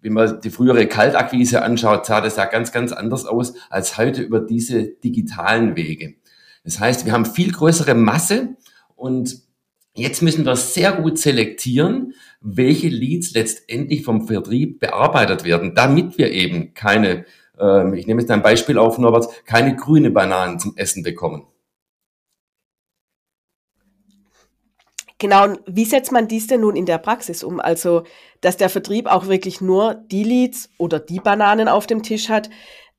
wenn 0.00 0.14
man 0.14 0.40
die 0.40 0.50
frühere 0.50 0.86
Kaltakquise 0.88 1.62
anschaut, 1.62 2.06
sah 2.06 2.20
das 2.20 2.36
ja 2.36 2.44
ganz, 2.46 2.72
ganz 2.72 2.92
anders 2.92 3.24
aus 3.24 3.54
als 3.70 3.96
heute 3.98 4.22
über 4.22 4.40
diese 4.40 4.82
digitalen 4.84 5.76
Wege. 5.76 6.14
Das 6.64 6.80
heißt, 6.80 7.06
wir 7.06 7.12
haben 7.12 7.24
viel 7.24 7.52
größere 7.52 7.94
Masse 7.94 8.56
und 8.96 9.45
jetzt 9.96 10.22
müssen 10.22 10.44
wir 10.46 10.56
sehr 10.56 10.92
gut 10.92 11.18
selektieren, 11.18 12.14
welche 12.40 12.88
Leads 12.88 13.34
letztendlich 13.34 14.04
vom 14.04 14.26
Vertrieb 14.26 14.78
bearbeitet 14.78 15.44
werden, 15.44 15.74
damit 15.74 16.18
wir 16.18 16.30
eben 16.30 16.74
keine, 16.74 17.24
äh, 17.58 17.98
ich 17.98 18.06
nehme 18.06 18.20
jetzt 18.20 18.30
ein 18.30 18.42
Beispiel 18.42 18.78
auf, 18.78 18.98
Norbert, 18.98 19.44
keine 19.46 19.74
grüne 19.74 20.10
Bananen 20.10 20.60
zum 20.60 20.76
Essen 20.76 21.02
bekommen. 21.02 21.46
Genau, 25.18 25.44
und 25.44 25.60
wie 25.66 25.86
setzt 25.86 26.12
man 26.12 26.28
dies 26.28 26.46
denn 26.46 26.60
nun 26.60 26.76
in 26.76 26.84
der 26.84 26.98
Praxis 26.98 27.42
um? 27.42 27.58
Also, 27.58 28.02
dass 28.42 28.58
der 28.58 28.68
Vertrieb 28.68 29.06
auch 29.06 29.28
wirklich 29.28 29.62
nur 29.62 29.94
die 29.94 30.24
Leads 30.24 30.68
oder 30.76 31.00
die 31.00 31.20
Bananen 31.20 31.68
auf 31.68 31.86
dem 31.86 32.02
Tisch 32.02 32.28
hat, 32.28 32.50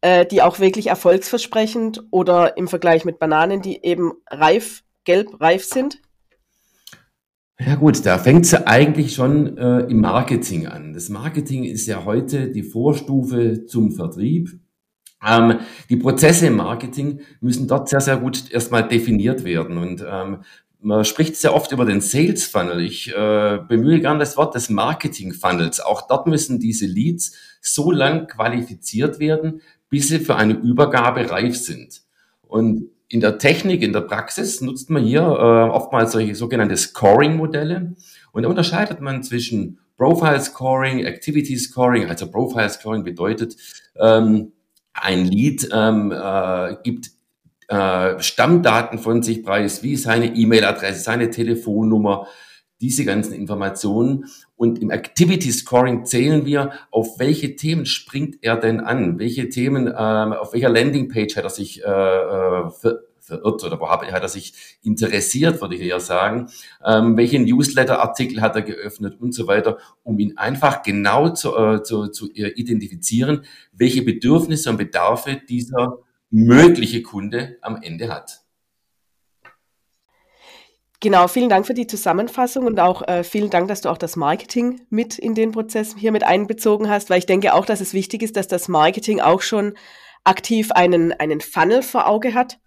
äh, 0.02 0.26
die 0.26 0.42
auch 0.42 0.60
wirklich 0.60 0.88
erfolgsversprechend 0.88 2.04
oder 2.10 2.58
im 2.58 2.68
Vergleich 2.68 3.06
mit 3.06 3.20
Bananen, 3.20 3.62
die 3.62 3.84
eben 3.84 4.14
reif, 4.32 4.84
gelb 5.04 5.40
reif 5.40 5.64
sind? 5.64 6.02
Ja 7.60 7.76
gut, 7.76 8.06
da 8.06 8.20
fängt 8.20 8.46
es 8.46 8.54
eigentlich 8.54 9.16
schon 9.16 9.58
äh, 9.58 9.80
im 9.82 10.00
Marketing 10.00 10.68
an. 10.68 10.94
Das 10.94 11.10
Marketing 11.10 11.64
ist 11.64 11.88
ja 11.88 12.06
heute 12.06 12.52
die 12.52 12.62
Vorstufe 12.62 13.66
zum 13.66 13.92
Vertrieb. 13.92 14.60
Ähm, 15.26 15.60
die 15.90 15.98
Prozesse 15.98 16.48
im 16.48 16.58
Marketing 16.58 17.22
müssen 17.42 17.68
dort 17.68 17.90
sehr, 17.90 18.02
sehr 18.02 18.18
gut 18.18 18.52
erstmal 18.52 18.88
definiert 18.88 19.44
werden. 19.44 19.78
Und 19.80 20.06
ähm, 20.08 20.44
man 20.80 21.04
spricht 21.04 21.36
sehr 21.36 21.56
oft 21.56 21.72
über 21.72 21.86
den 21.86 22.00
Sales 22.00 22.46
Funnel. 22.46 22.80
Ich 22.80 23.12
äh, 23.16 23.60
bemühe 23.68 24.00
gern 24.02 24.20
das 24.20 24.38
Wort 24.38 24.54
des 24.54 24.70
Marketing 24.70 25.34
Funnels. 25.34 25.80
Auch 25.80 26.08
dort 26.08 26.28
müssen 26.28 26.60
diese 26.60 26.86
Leads 26.86 27.34
so 27.62 27.90
lang 27.90 28.28
qualifiziert 28.28 29.18
werden, 29.18 29.62
bis 29.90 30.10
sie 30.10 30.20
für 30.20 30.36
eine 30.36 30.54
Übergabe 30.54 31.28
reif 31.32 31.58
sind. 31.58 32.04
Und 32.44 32.92
in 33.10 33.22
der 33.22 33.38
Technik, 33.38 33.82
in 33.82 33.94
der 33.94 34.02
Praxis 34.02 34.62
nutzt 34.62 34.90
man 34.90 35.04
hier 35.04 35.22
äh, 35.22 35.70
oftmals 35.70 36.12
solche 36.12 36.36
sogenannte 36.36 36.76
Scoring-Modelle. 36.76 37.96
Und 38.32 38.44
da 38.44 38.50
unterscheidet 38.50 39.02
man 39.02 39.24
zwischen 39.24 39.80
Profile 39.98 40.40
Scoring, 40.42 41.06
Activity 41.06 41.58
Scoring. 41.58 42.10
Also 42.10 42.30
Profile 42.30 42.70
Scoring 42.70 43.04
bedeutet, 43.04 43.56
ähm, 44.00 44.52
ein 44.94 45.26
Lead 45.26 45.70
ähm, 45.72 46.12
äh, 46.12 46.76
gibt 46.84 47.12
äh, 47.68 48.20
Stammdaten 48.22 49.00
von 49.00 49.24
sich 49.24 49.44
preis, 49.44 49.84
wie 49.84 49.96
seine 49.96 50.36
E-Mail-Adresse, 50.36 51.02
seine 51.02 51.30
Telefonnummer, 51.30 52.28
diese 52.82 53.06
ganzen 53.06 53.34
Informationen 53.34 54.26
und 54.58 54.82
im 54.82 54.90
Activity 54.90 55.52
Scoring 55.52 56.06
zählen 56.06 56.46
wir, 56.46 56.72
auf 56.92 57.20
welche 57.20 57.56
Themen 57.56 57.86
springt 57.86 58.38
er 58.42 58.58
denn 58.58 58.82
an, 58.82 59.20
welche 59.20 59.50
Themen, 59.50 59.88
ähm, 59.88 60.34
auf 60.34 60.54
welcher 60.54 60.70
Landingpage 60.70 61.38
hat 61.38 61.44
er 61.44 61.50
sich 61.50 61.84
äh, 61.84 61.88
äh 61.88 62.70
für, 62.72 63.08
verirrt 63.28 63.64
oder 63.64 63.80
wo 63.80 63.90
hat 63.90 64.04
er 64.04 64.30
sich 64.30 64.78
interessiert, 64.82 65.62
würde 65.62 65.76
ich 65.76 65.82
eher 65.82 66.00
sagen, 66.00 66.50
ähm, 66.84 67.18
welche 67.18 67.40
Newsletter-Artikel 67.40 68.42
hat 68.42 68.56
er 68.56 68.62
geöffnet 68.62 69.20
und 69.20 69.34
so 69.34 69.48
weiter, 69.48 69.78
um 70.04 70.18
ihn 70.18 70.38
einfach 70.38 70.82
genau 70.82 71.30
zu, 71.30 71.56
äh, 71.56 71.84
zu, 71.84 72.08
zu 72.08 72.32
identifizieren, 72.32 73.44
welche 73.74 74.02
Bedürfnisse 74.02 74.70
und 74.70 74.78
Bedarfe 74.78 75.42
dieser 75.48 76.00
mögliche 76.30 77.04
Kunde 77.04 77.58
am 77.62 77.82
Ende 77.82 78.10
hat. 78.10 78.47
Genau, 81.00 81.28
vielen 81.28 81.50
Dank 81.50 81.68
für 81.68 81.76
die 81.76 81.86
Zusammenfassung 81.86 82.66
und 82.66 82.80
auch 82.80 83.08
äh, 83.08 83.24
vielen 83.24 83.52
Dank, 83.52 83.68
dass 83.68 83.82
du 83.82 83.90
auch 83.90 84.00
das 84.00 84.16
Marketing 84.16 84.82
mit 84.90 85.20
in 85.20 85.36
den 85.36 85.52
Prozess 85.52 85.96
hier 85.96 86.12
mit 86.12 86.24
einbezogen 86.24 86.90
hast, 86.90 87.12
weil 87.12 87.20
ich 87.20 87.28
denke 87.28 87.54
auch, 87.54 87.66
dass 87.66 87.82
es 87.82 87.94
wichtig 87.94 88.24
ist, 88.24 88.36
dass 88.36 88.48
das 88.48 88.68
Marketing 88.68 89.22
auch 89.22 89.44
schon 89.44 89.76
aktiv 90.24 90.72
einen, 90.72 91.14
einen 91.14 91.40
Funnel 91.40 91.84
vor 91.84 92.08
Auge 92.08 92.34
hat, 92.34 92.58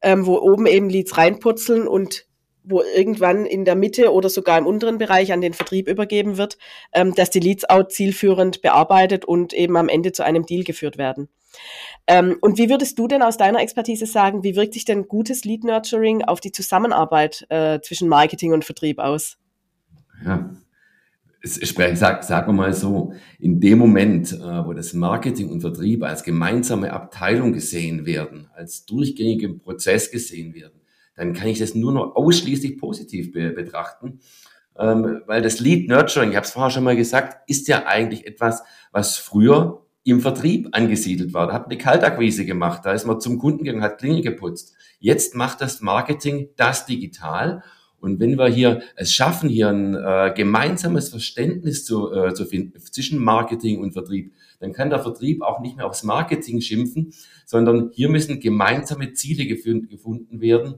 ähm, 0.00 0.26
wo 0.26 0.38
oben 0.38 0.66
eben 0.66 0.88
Leads 0.88 1.16
reinputzeln 1.16 1.88
und 1.88 2.26
wo 2.62 2.82
irgendwann 2.82 3.46
in 3.46 3.64
der 3.64 3.74
Mitte 3.74 4.12
oder 4.12 4.28
sogar 4.28 4.58
im 4.58 4.66
unteren 4.66 4.98
Bereich 4.98 5.32
an 5.32 5.40
den 5.40 5.52
Vertrieb 5.52 5.88
übergeben 5.88 6.36
wird, 6.36 6.58
ähm, 6.92 7.14
dass 7.14 7.30
die 7.30 7.40
Leads 7.40 7.68
auch 7.68 7.88
zielführend 7.88 8.62
bearbeitet 8.62 9.24
und 9.24 9.52
eben 9.52 9.76
am 9.76 9.88
Ende 9.88 10.12
zu 10.12 10.24
einem 10.24 10.46
Deal 10.46 10.62
geführt 10.62 10.98
werden. 10.98 11.28
Ähm, 12.06 12.36
und 12.40 12.58
wie 12.58 12.70
würdest 12.70 12.98
du 12.98 13.08
denn 13.08 13.22
aus 13.22 13.36
deiner 13.36 13.60
Expertise 13.60 14.06
sagen, 14.06 14.44
wie 14.44 14.56
wirkt 14.56 14.74
sich 14.74 14.84
denn 14.84 15.08
gutes 15.08 15.44
Lead 15.44 15.64
Nurturing 15.64 16.22
auf 16.22 16.40
die 16.40 16.52
Zusammenarbeit 16.52 17.46
äh, 17.48 17.80
zwischen 17.80 18.08
Marketing 18.08 18.52
und 18.52 18.64
Vertrieb 18.64 18.98
aus? 18.98 19.38
Ja, 20.24 20.50
ich 21.42 21.74
sag, 21.94 22.24
sagen 22.24 22.48
wir 22.48 22.52
mal 22.52 22.72
so, 22.72 23.12
in 23.38 23.60
dem 23.60 23.78
Moment, 23.78 24.32
äh, 24.32 24.66
wo 24.66 24.72
das 24.72 24.92
Marketing 24.94 25.50
und 25.50 25.60
Vertrieb 25.60 26.02
als 26.02 26.24
gemeinsame 26.24 26.92
Abteilung 26.92 27.52
gesehen 27.52 28.06
werden, 28.06 28.48
als 28.54 28.84
durchgängigen 28.86 29.60
Prozess 29.60 30.10
gesehen 30.10 30.54
werden, 30.54 30.80
dann 31.14 31.32
kann 31.32 31.48
ich 31.48 31.58
das 31.58 31.74
nur 31.74 31.92
noch 31.92 32.16
ausschließlich 32.16 32.78
positiv 32.78 33.32
be 33.32 33.50
betrachten. 33.50 34.20
Ähm, 34.78 35.22
weil 35.26 35.40
das 35.40 35.60
Lead 35.60 35.88
Nurturing, 35.88 36.30
ich 36.30 36.36
habe 36.36 36.44
es 36.44 36.52
vorher 36.52 36.70
schon 36.70 36.84
mal 36.84 36.96
gesagt, 36.96 37.48
ist 37.48 37.68
ja 37.68 37.86
eigentlich 37.86 38.26
etwas, 38.26 38.62
was 38.92 39.16
früher 39.16 39.85
im 40.06 40.20
Vertrieb 40.20 40.68
angesiedelt 40.70 41.34
war. 41.34 41.48
Da 41.48 41.52
hat 41.52 41.66
eine 41.66 41.78
Kaltakquise 41.78 42.46
gemacht, 42.46 42.82
da 42.84 42.92
ist 42.92 43.06
man 43.06 43.20
zum 43.20 43.38
Kunden 43.38 43.64
gegangen, 43.64 43.82
hat 43.82 43.98
Klingel 43.98 44.22
geputzt. 44.22 44.76
Jetzt 45.00 45.34
macht 45.34 45.60
das 45.60 45.80
Marketing 45.80 46.50
das 46.56 46.86
digital. 46.86 47.64
Und 47.98 48.20
wenn 48.20 48.38
wir 48.38 48.46
hier 48.46 48.82
es 48.94 49.12
schaffen, 49.12 49.48
hier 49.48 49.68
ein 49.68 49.96
äh, 49.96 50.32
gemeinsames 50.36 51.08
Verständnis 51.08 51.84
zu, 51.84 52.12
äh, 52.12 52.34
zu 52.34 52.44
finden 52.44 52.78
zwischen 52.78 53.18
Marketing 53.18 53.80
und 53.80 53.94
Vertrieb, 53.94 54.32
dann 54.60 54.72
kann 54.72 54.90
der 54.90 55.00
Vertrieb 55.00 55.42
auch 55.42 55.58
nicht 55.60 55.76
mehr 55.76 55.86
aufs 55.86 56.04
Marketing 56.04 56.60
schimpfen, 56.60 57.12
sondern 57.44 57.90
hier 57.92 58.08
müssen 58.08 58.38
gemeinsame 58.38 59.12
Ziele 59.14 59.44
gefunden 59.46 60.40
werden. 60.40 60.76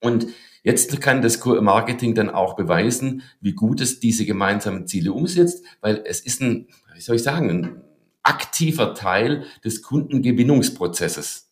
Und 0.00 0.28
jetzt 0.62 1.00
kann 1.00 1.20
das 1.20 1.44
Marketing 1.44 2.14
dann 2.14 2.30
auch 2.30 2.54
beweisen, 2.54 3.22
wie 3.40 3.54
gut 3.54 3.80
es 3.80 3.98
diese 3.98 4.24
gemeinsamen 4.24 4.86
Ziele 4.86 5.12
umsetzt, 5.12 5.64
weil 5.80 6.04
es 6.06 6.20
ist 6.20 6.40
ein, 6.42 6.68
wie 6.94 7.00
soll 7.00 7.16
ich 7.16 7.24
sagen, 7.24 7.50
ein 7.50 7.82
aktiver 8.22 8.94
Teil 8.94 9.46
des 9.64 9.82
Kundengewinnungsprozesses. 9.82 11.50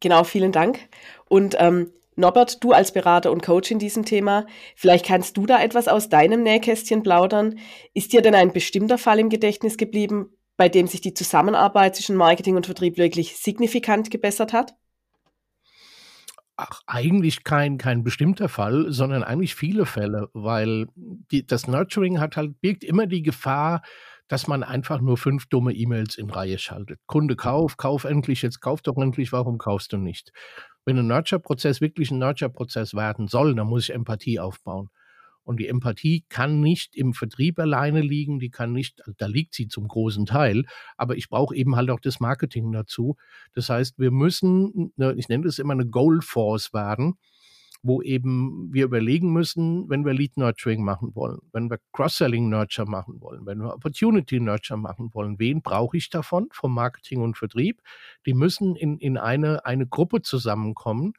Genau, 0.00 0.24
vielen 0.24 0.52
Dank. 0.52 0.78
Und 1.26 1.56
ähm, 1.58 1.92
Norbert, 2.18 2.62
du 2.64 2.72
als 2.72 2.92
Berater 2.92 3.30
und 3.30 3.42
Coach 3.42 3.70
in 3.70 3.78
diesem 3.78 4.04
Thema, 4.04 4.46
vielleicht 4.74 5.06
kannst 5.06 5.36
du 5.36 5.46
da 5.46 5.62
etwas 5.62 5.86
aus 5.86 6.08
deinem 6.08 6.42
Nähkästchen 6.42 7.02
plaudern. 7.02 7.58
Ist 7.94 8.12
dir 8.12 8.22
denn 8.22 8.34
ein 8.34 8.52
bestimmter 8.52 8.98
Fall 8.98 9.20
im 9.20 9.28
Gedächtnis 9.28 9.76
geblieben, 9.76 10.30
bei 10.56 10.68
dem 10.68 10.88
sich 10.88 11.00
die 11.00 11.14
Zusammenarbeit 11.14 11.94
zwischen 11.94 12.16
Marketing 12.16 12.56
und 12.56 12.66
Vertrieb 12.66 12.96
wirklich 12.96 13.36
signifikant 13.36 14.10
gebessert 14.10 14.52
hat? 14.52 14.74
Ach, 16.56 16.80
eigentlich 16.88 17.44
kein, 17.44 17.78
kein 17.78 18.02
bestimmter 18.02 18.48
Fall, 18.48 18.86
sondern 18.88 19.22
eigentlich 19.22 19.54
viele 19.54 19.86
Fälle, 19.86 20.28
weil 20.32 20.88
die, 20.96 21.46
das 21.46 21.68
Nurturing 21.68 22.18
hat 22.18 22.36
halt, 22.36 22.60
birgt 22.60 22.82
immer 22.82 23.06
die 23.06 23.22
Gefahr, 23.22 23.82
dass 24.28 24.46
man 24.46 24.62
einfach 24.62 25.00
nur 25.00 25.16
fünf 25.16 25.46
dumme 25.46 25.72
E-Mails 25.72 26.16
in 26.16 26.30
Reihe 26.30 26.58
schaltet. 26.58 27.00
Kunde 27.06 27.34
kauf, 27.34 27.76
kauf 27.76 28.04
endlich, 28.04 28.42
jetzt 28.42 28.60
kauf 28.60 28.82
doch 28.82 28.96
endlich, 28.96 29.32
warum 29.32 29.58
kaufst 29.58 29.92
du 29.92 29.96
nicht? 29.96 30.32
Wenn 30.84 30.98
ein 30.98 31.06
Nurture-Prozess 31.06 31.80
wirklich 31.80 32.10
ein 32.10 32.18
Nurture-Prozess 32.18 32.94
werden 32.94 33.28
soll, 33.28 33.54
dann 33.54 33.66
muss 33.66 33.84
ich 33.84 33.94
Empathie 33.94 34.38
aufbauen. 34.38 34.90
Und 35.48 35.60
die 35.60 35.68
Empathie 35.68 36.26
kann 36.28 36.60
nicht 36.60 36.94
im 36.94 37.14
Vertrieb 37.14 37.58
alleine 37.58 38.02
liegen, 38.02 38.38
die 38.38 38.50
kann 38.50 38.74
nicht, 38.74 39.00
da 39.16 39.26
liegt 39.26 39.54
sie 39.54 39.66
zum 39.66 39.88
großen 39.88 40.26
Teil, 40.26 40.64
aber 40.98 41.16
ich 41.16 41.30
brauche 41.30 41.56
eben 41.56 41.74
halt 41.74 41.88
auch 41.88 42.00
das 42.00 42.20
Marketing 42.20 42.70
dazu. 42.70 43.16
Das 43.54 43.70
heißt, 43.70 43.98
wir 43.98 44.10
müssen, 44.10 44.92
ne, 44.96 45.14
ich 45.16 45.30
nenne 45.30 45.44
das 45.44 45.58
immer 45.58 45.72
eine 45.72 45.86
Goal 45.86 46.20
Force 46.20 46.74
werden, 46.74 47.14
wo 47.82 48.02
eben 48.02 48.72
wir 48.72 48.84
überlegen 48.84 49.32
müssen, 49.32 49.88
wenn 49.88 50.04
wir 50.04 50.12
Lead 50.12 50.36
Nurturing 50.36 50.84
machen 50.84 51.14
wollen, 51.14 51.38
wenn 51.52 51.70
wir 51.70 51.78
Cross-Selling 51.92 52.48
Nurture 52.48 52.88
machen 52.88 53.20
wollen, 53.20 53.46
wenn 53.46 53.58
wir 53.58 53.74
Opportunity 53.74 54.40
Nurture 54.40 54.78
machen 54.78 55.10
wollen, 55.12 55.38
wen 55.38 55.62
brauche 55.62 55.96
ich 55.96 56.10
davon 56.10 56.48
vom 56.52 56.74
Marketing 56.74 57.20
und 57.20 57.36
Vertrieb? 57.36 57.80
Die 58.26 58.34
müssen 58.34 58.74
in, 58.74 58.98
in 58.98 59.16
eine, 59.16 59.64
eine 59.64 59.86
Gruppe 59.86 60.22
zusammenkommen. 60.22 61.14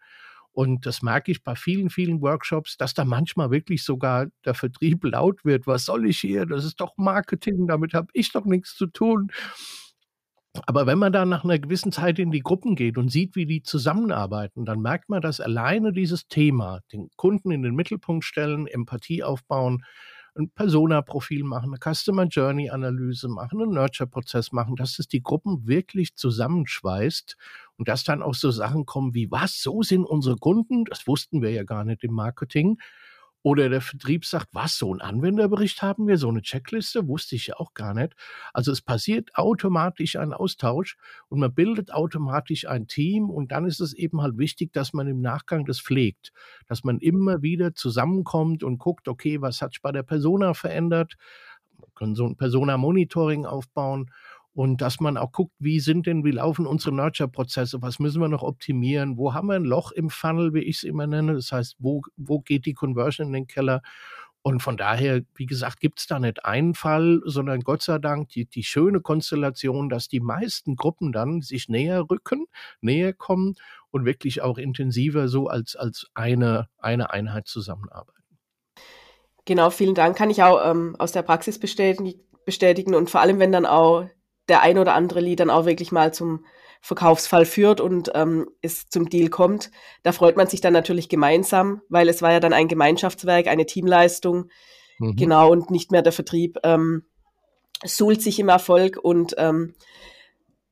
Und 0.51 0.85
das 0.85 1.01
merke 1.01 1.31
ich 1.31 1.43
bei 1.43 1.55
vielen, 1.55 1.89
vielen 1.89 2.21
Workshops, 2.21 2.75
dass 2.75 2.93
da 2.93 3.05
manchmal 3.05 3.51
wirklich 3.51 3.83
sogar 3.83 4.27
der 4.43 4.55
Vertrieb 4.55 5.03
laut 5.05 5.45
wird. 5.45 5.67
Was 5.67 5.85
soll 5.85 6.05
ich 6.07 6.19
hier? 6.19 6.45
Das 6.45 6.65
ist 6.65 6.81
doch 6.81 6.97
Marketing, 6.97 7.67
damit 7.67 7.93
habe 7.93 8.07
ich 8.13 8.31
doch 8.31 8.45
nichts 8.45 8.75
zu 8.75 8.87
tun. 8.87 9.31
Aber 10.65 10.85
wenn 10.87 10.99
man 10.99 11.11
dann 11.11 11.29
nach 11.29 11.43
einer 11.43 11.59
gewissen 11.59 11.91
Zeit 11.91 12.19
in 12.19 12.31
die 12.31 12.41
Gruppen 12.41 12.75
geht 12.75 12.97
und 12.97 13.09
sieht, 13.09 13.35
wie 13.35 13.45
die 13.45 13.63
zusammenarbeiten, 13.63 14.65
dann 14.65 14.81
merkt 14.81 15.09
man, 15.09 15.21
dass 15.21 15.39
alleine 15.39 15.91
dieses 15.91 16.27
Thema, 16.27 16.79
den 16.91 17.09
Kunden 17.15 17.51
in 17.51 17.61
den 17.61 17.75
Mittelpunkt 17.75 18.25
stellen, 18.25 18.67
Empathie 18.67 19.23
aufbauen, 19.23 19.83
ein 20.35 20.49
Persona-Profil 20.51 21.43
machen, 21.43 21.73
eine 21.73 21.93
Customer 21.93 22.23
Journey-Analyse 22.25 23.27
machen, 23.27 23.61
einen 23.61 23.73
Nurture-Prozess 23.73 24.51
machen, 24.51 24.75
dass 24.75 24.99
es 24.99 25.07
die 25.07 25.21
Gruppen 25.21 25.67
wirklich 25.67 26.15
zusammenschweißt 26.15 27.35
und 27.77 27.87
dass 27.87 28.03
dann 28.03 28.21
auch 28.21 28.35
so 28.35 28.51
Sachen 28.51 28.85
kommen 28.85 29.13
wie, 29.13 29.31
was, 29.31 29.61
so 29.61 29.81
sind 29.83 30.05
unsere 30.05 30.37
Kunden? 30.37 30.85
Das 30.85 31.07
wussten 31.07 31.41
wir 31.41 31.51
ja 31.51 31.63
gar 31.63 31.83
nicht 31.83 32.03
im 32.03 32.13
Marketing. 32.13 32.77
Oder 33.41 33.69
der 33.69 33.81
Vertrieb 33.81 34.25
sagt, 34.25 34.49
was, 34.51 34.77
so 34.77 34.93
ein 34.93 34.99
Anwenderbericht 34.99 35.81
haben 35.81 36.07
wir, 36.07 36.17
so 36.17 36.27
eine 36.27 36.41
Checkliste, 36.41 37.07
wusste 37.07 37.35
ich 37.35 37.47
ja 37.47 37.55
auch 37.55 37.73
gar 37.73 37.93
nicht. 37.93 38.13
Also 38.53 38.71
es 38.71 38.81
passiert 38.81 39.29
automatisch 39.35 40.17
ein 40.17 40.33
Austausch 40.33 40.97
und 41.29 41.39
man 41.39 41.53
bildet 41.53 41.93
automatisch 41.93 42.67
ein 42.67 42.87
Team 42.87 43.29
und 43.29 43.51
dann 43.51 43.65
ist 43.65 43.79
es 43.79 43.93
eben 43.93 44.21
halt 44.21 44.37
wichtig, 44.37 44.73
dass 44.73 44.91
man 44.91 45.07
im 45.07 45.21
Nachgang 45.21 45.65
das 45.65 45.79
pflegt, 45.79 46.33
dass 46.67 46.83
man 46.83 46.99
immer 46.99 47.41
wieder 47.41 47.73
zusammenkommt 47.73 48.63
und 48.63 48.77
guckt, 48.77 49.07
okay, 49.07 49.41
was 49.41 49.61
hat 49.61 49.71
sich 49.71 49.81
bei 49.81 49.93
der 49.93 50.03
Persona 50.03 50.53
verändert, 50.53 51.15
man 51.79 51.93
kann 51.95 52.15
so 52.15 52.25
ein 52.25 52.35
Persona-Monitoring 52.35 53.45
aufbauen 53.45 54.11
und 54.59 54.81
dass 54.81 54.99
man 54.99 55.15
auch 55.15 55.31
guckt, 55.31 55.53
wie 55.59 55.79
sind 55.79 56.05
denn, 56.05 56.25
wie 56.25 56.31
laufen 56.31 56.67
unsere 56.67 56.93
Nurture-Prozesse, 56.93 57.81
was 57.81 57.97
müssen 57.97 58.19
wir 58.19 58.27
noch 58.27 58.43
optimieren, 58.43 59.15
wo 59.15 59.33
haben 59.33 59.47
wir 59.47 59.55
ein 59.55 59.63
Loch 59.63 59.93
im 59.93 60.09
Funnel, 60.09 60.53
wie 60.53 60.59
ich 60.59 60.79
es 60.79 60.83
immer 60.83 61.07
nenne, 61.07 61.35
das 61.35 61.53
heißt, 61.53 61.77
wo, 61.79 62.01
wo 62.17 62.41
geht 62.41 62.65
die 62.65 62.73
Conversion 62.73 63.27
in 63.27 63.33
den 63.33 63.47
Keller 63.47 63.81
und 64.41 64.61
von 64.61 64.75
daher, 64.75 65.21
wie 65.35 65.45
gesagt, 65.45 65.79
gibt 65.79 65.99
es 65.99 66.07
da 66.07 66.19
nicht 66.19 66.43
einen 66.43 66.73
Fall, 66.73 67.21
sondern 67.23 67.61
Gott 67.61 67.83
sei 67.83 67.99
Dank 67.99 68.31
die, 68.31 68.47
die 68.47 68.63
schöne 68.63 68.99
Konstellation, 68.99 69.87
dass 69.87 70.09
die 70.09 70.19
meisten 70.19 70.75
Gruppen 70.75 71.13
dann 71.13 71.39
sich 71.39 71.69
näher 71.69 72.07
rücken, 72.11 72.45
näher 72.81 73.13
kommen 73.13 73.55
und 73.91 74.03
wirklich 74.03 74.41
auch 74.41 74.57
intensiver 74.57 75.29
so 75.29 75.47
als, 75.47 75.77
als 75.77 76.07
eine, 76.15 76.67
eine 76.79 77.11
Einheit 77.11 77.47
zusammenarbeiten. 77.47 78.23
Genau, 79.45 79.69
vielen 79.69 79.95
Dank. 79.95 80.17
Kann 80.17 80.29
ich 80.29 80.43
auch 80.43 80.69
ähm, 80.69 80.97
aus 80.99 81.13
der 81.13 81.21
Praxis 81.21 81.59
bestätigen, 81.59 82.13
bestätigen 82.45 82.93
und 82.93 83.09
vor 83.09 83.21
allem, 83.21 83.39
wenn 83.39 83.53
dann 83.53 83.65
auch 83.65 84.05
der 84.49 84.61
ein 84.61 84.77
oder 84.77 84.93
andere 84.93 85.21
Lied 85.21 85.39
dann 85.39 85.49
auch 85.49 85.65
wirklich 85.65 85.91
mal 85.91 86.13
zum 86.13 86.45
Verkaufsfall 86.81 87.45
führt 87.45 87.81
und 87.81 88.11
ähm, 88.15 88.49
es 88.61 88.87
zum 88.87 89.09
Deal 89.09 89.29
kommt. 89.29 89.69
Da 90.03 90.11
freut 90.11 90.37
man 90.37 90.47
sich 90.47 90.61
dann 90.61 90.73
natürlich 90.73 91.09
gemeinsam, 91.09 91.81
weil 91.89 92.07
es 92.07 92.21
war 92.21 92.31
ja 92.31 92.39
dann 92.39 92.53
ein 92.53 92.67
Gemeinschaftswerk, 92.67 93.47
eine 93.47 93.65
Teamleistung, 93.65 94.49
mhm. 94.97 95.15
genau, 95.15 95.51
und 95.51 95.71
nicht 95.71 95.91
mehr 95.91 96.01
der 96.01 96.13
Vertrieb 96.13 96.57
ähm, 96.63 97.03
suhlt 97.83 98.21
sich 98.21 98.39
im 98.39 98.49
Erfolg 98.49 98.97
und 99.01 99.35
ähm, 99.37 99.75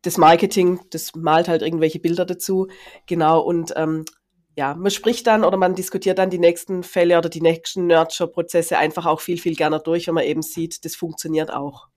das 0.02 0.18
Marketing, 0.18 0.80
das 0.92 1.16
malt 1.16 1.48
halt 1.48 1.62
irgendwelche 1.62 2.00
Bilder 2.00 2.26
dazu, 2.26 2.68
genau, 3.06 3.42
und 3.42 3.74
ähm, 3.76 4.06
ja, 4.56 4.74
man 4.74 4.92
spricht 4.92 5.28
dann 5.28 5.44
oder 5.44 5.58
man 5.58 5.76
diskutiert 5.76 6.18
dann 6.18 6.30
die 6.30 6.40
nächsten 6.40 6.84
Fälle 6.84 7.18
oder 7.18 7.30
die 7.30 7.42
nächsten 7.42 7.86
Nurture-Prozesse 7.86 8.78
einfach 8.78 9.06
auch 9.06 9.20
viel, 9.20 9.38
viel 9.38 9.56
gerne 9.56 9.80
durch, 9.80 10.08
wenn 10.08 10.16
man 10.16 10.24
eben 10.24 10.42
sieht, 10.42 10.84
das 10.84 10.96
funktioniert 10.96 11.54
auch. 11.54 11.90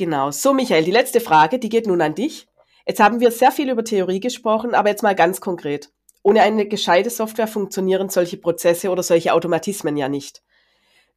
Genau. 0.00 0.30
So, 0.30 0.54
Michael, 0.54 0.82
die 0.84 0.92
letzte 0.92 1.20
Frage, 1.20 1.58
die 1.58 1.68
geht 1.68 1.86
nun 1.86 2.00
an 2.00 2.14
dich. 2.14 2.48
Jetzt 2.86 3.00
haben 3.00 3.20
wir 3.20 3.30
sehr 3.30 3.52
viel 3.52 3.68
über 3.68 3.84
Theorie 3.84 4.18
gesprochen, 4.18 4.74
aber 4.74 4.88
jetzt 4.88 5.02
mal 5.02 5.14
ganz 5.14 5.42
konkret. 5.42 5.90
ohne 6.22 6.40
eine 6.40 6.66
gescheite 6.66 7.10
Software 7.10 7.46
funktionieren 7.46 8.08
solche 8.08 8.38
Prozesse 8.38 8.88
oder 8.88 9.02
solche 9.02 9.34
Automatismen 9.34 9.98
ja 9.98 10.08
nicht. 10.08 10.42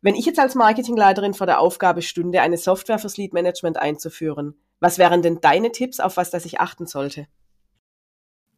Wenn 0.01 0.15
ich 0.15 0.25
jetzt 0.25 0.37
als 0.37 0.55
Marketingleiterin 0.55 1.33
vor 1.33 1.47
der 1.47 1.61
Aufgabe 1.61 2.01
stünde, 2.01 2.41
eine 2.41 2.57
Software 2.57 2.99
fürs 2.99 3.15
Lead 3.15 3.31
Management 3.31 3.77
einzuführen, 3.77 4.55
was 4.81 4.97
wären 4.97 5.21
denn 5.21 5.39
deine 5.39 5.71
Tipps, 5.71 6.01
auf 6.01 6.17
was 6.17 6.29
das 6.29 6.43
ich 6.43 6.59
achten 6.59 6.85
sollte? 6.85 7.27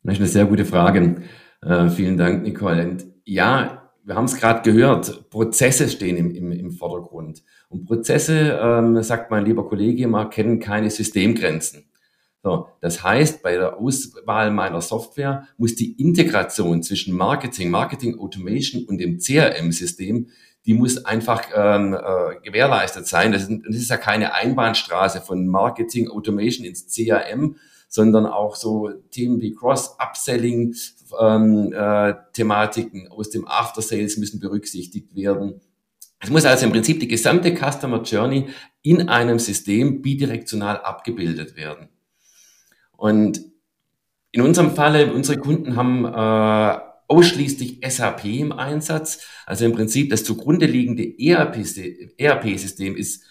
Das 0.02 0.16
ist 0.16 0.22
eine 0.22 0.28
sehr 0.28 0.46
gute 0.46 0.66
Frage. 0.66 1.22
Äh, 1.62 1.90
vielen 1.90 2.18
Dank, 2.18 2.42
Nicole. 2.42 2.82
Und 2.82 3.06
ja, 3.26 3.85
wir 4.06 4.16
haben 4.16 4.26
es 4.26 4.36
gerade 4.36 4.62
gehört, 4.62 5.30
Prozesse 5.32 5.90
stehen 5.90 6.16
im, 6.16 6.32
im, 6.32 6.52
im 6.52 6.72
Vordergrund. 6.72 7.44
Und 7.70 7.86
Prozesse, 7.86 8.60
ähm, 8.62 9.02
sagt 9.02 9.32
mein 9.32 9.46
lieber 9.46 9.68
Kollege 9.68 10.04
immer, 10.04 10.30
kennen 10.30 10.60
keine 10.60 10.92
Systemgrenzen. 10.92 11.86
So, 12.44 12.68
das 12.80 13.04
heißt, 13.04 13.42
bei 13.42 13.56
der 13.56 13.80
Auswahl 13.80 14.52
meiner 14.52 14.80
Software 14.80 15.48
muss 15.58 15.74
die 15.74 15.94
Integration 15.94 16.84
zwischen 16.84 17.18
Marketing, 17.18 17.72
Marketing 17.72 18.20
Automation 18.20 18.86
und 18.86 19.00
dem 19.00 19.18
CRM-System, 19.18 20.28
die 20.68 20.76
muss 20.76 21.04
einfach 21.04 21.42
ähm, 21.56 21.96
äh, 21.96 22.40
gewährleistet 22.44 23.08
sein. 23.08 23.32
Das 23.32 23.50
ist, 23.50 23.52
das 23.68 23.76
ist 23.76 23.90
ja 23.90 23.98
keine 23.98 24.36
Einbahnstraße 24.36 25.22
von 25.22 25.48
Marketing 25.48 26.08
Automation 26.10 26.68
ins 26.68 26.86
CRM, 26.94 27.56
sondern 27.88 28.28
auch 28.28 28.56
so 28.56 28.92
Themen 29.10 29.42
wie 29.42 29.56
Cross-Upselling, 29.56 30.76
ähm, 31.20 31.74
äh, 31.74 32.14
Thematiken 32.34 33.08
aus 33.10 33.30
dem 33.30 33.48
After 33.48 33.82
Sales 33.82 34.18
müssen 34.18 34.40
berücksichtigt 34.40 35.16
werden. 35.16 35.62
Es 36.20 36.30
muss 36.30 36.46
also 36.46 36.66
im 36.66 36.72
Prinzip 36.72 37.00
die 37.00 37.08
gesamte 37.08 37.56
Customer 37.56 38.02
Journey 38.02 38.48
in 38.82 39.10
einem 39.10 39.40
System 39.40 40.02
bidirektional 40.02 40.78
abgebildet 40.82 41.56
werden. 41.56 41.90
Und 42.92 43.42
in 44.32 44.42
unserem 44.42 44.76
Falle, 44.76 45.14
unsere 45.14 45.40
Kunden 45.40 45.76
haben 45.76 46.06
äh, 46.06 46.80
ausschließlich 47.08 47.80
SAP 47.88 48.26
im 48.26 48.52
Einsatz. 48.52 49.26
Also 49.46 49.66
im 49.66 49.74
Prinzip 49.74 50.10
das 50.10 50.24
zugrunde 50.24 50.66
liegende 50.66 51.04
ERP-System 51.20 52.96
ist 52.96 53.24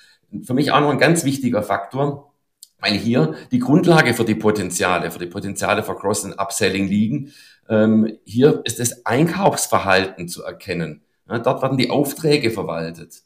für 0.43 0.55
mich 0.55 0.73
auch 0.73 0.81
noch 0.81 0.91
ein 0.91 0.99
ganz 0.99 1.25
wichtiger 1.25 1.63
Faktor, 1.63 2.33
weil 2.81 2.93
hier 2.95 3.35
die 3.51 3.59
Grundlage 3.59 4.15
für 4.15 4.25
die 4.25 4.35
Potenziale, 4.35 5.11
für 5.11 5.19
die 5.19 5.27
Potenziale 5.27 5.83
für 5.83 5.95
Cross- 5.95 6.25
und 6.25 6.39
Upselling 6.39 6.89
liegen. 6.89 7.33
Ähm, 7.69 8.19
hier 8.25 8.63
ist 8.65 8.81
das 8.81 9.07
Einkaufsverhalten 9.07 10.29
zu 10.29 10.43
erkennen. 10.43 11.03
Ja, 11.29 11.39
dort 11.39 11.63
werden 11.63 11.79
die 11.79 11.91
Aufträge 11.91 12.51
verwaltet. 12.51 13.23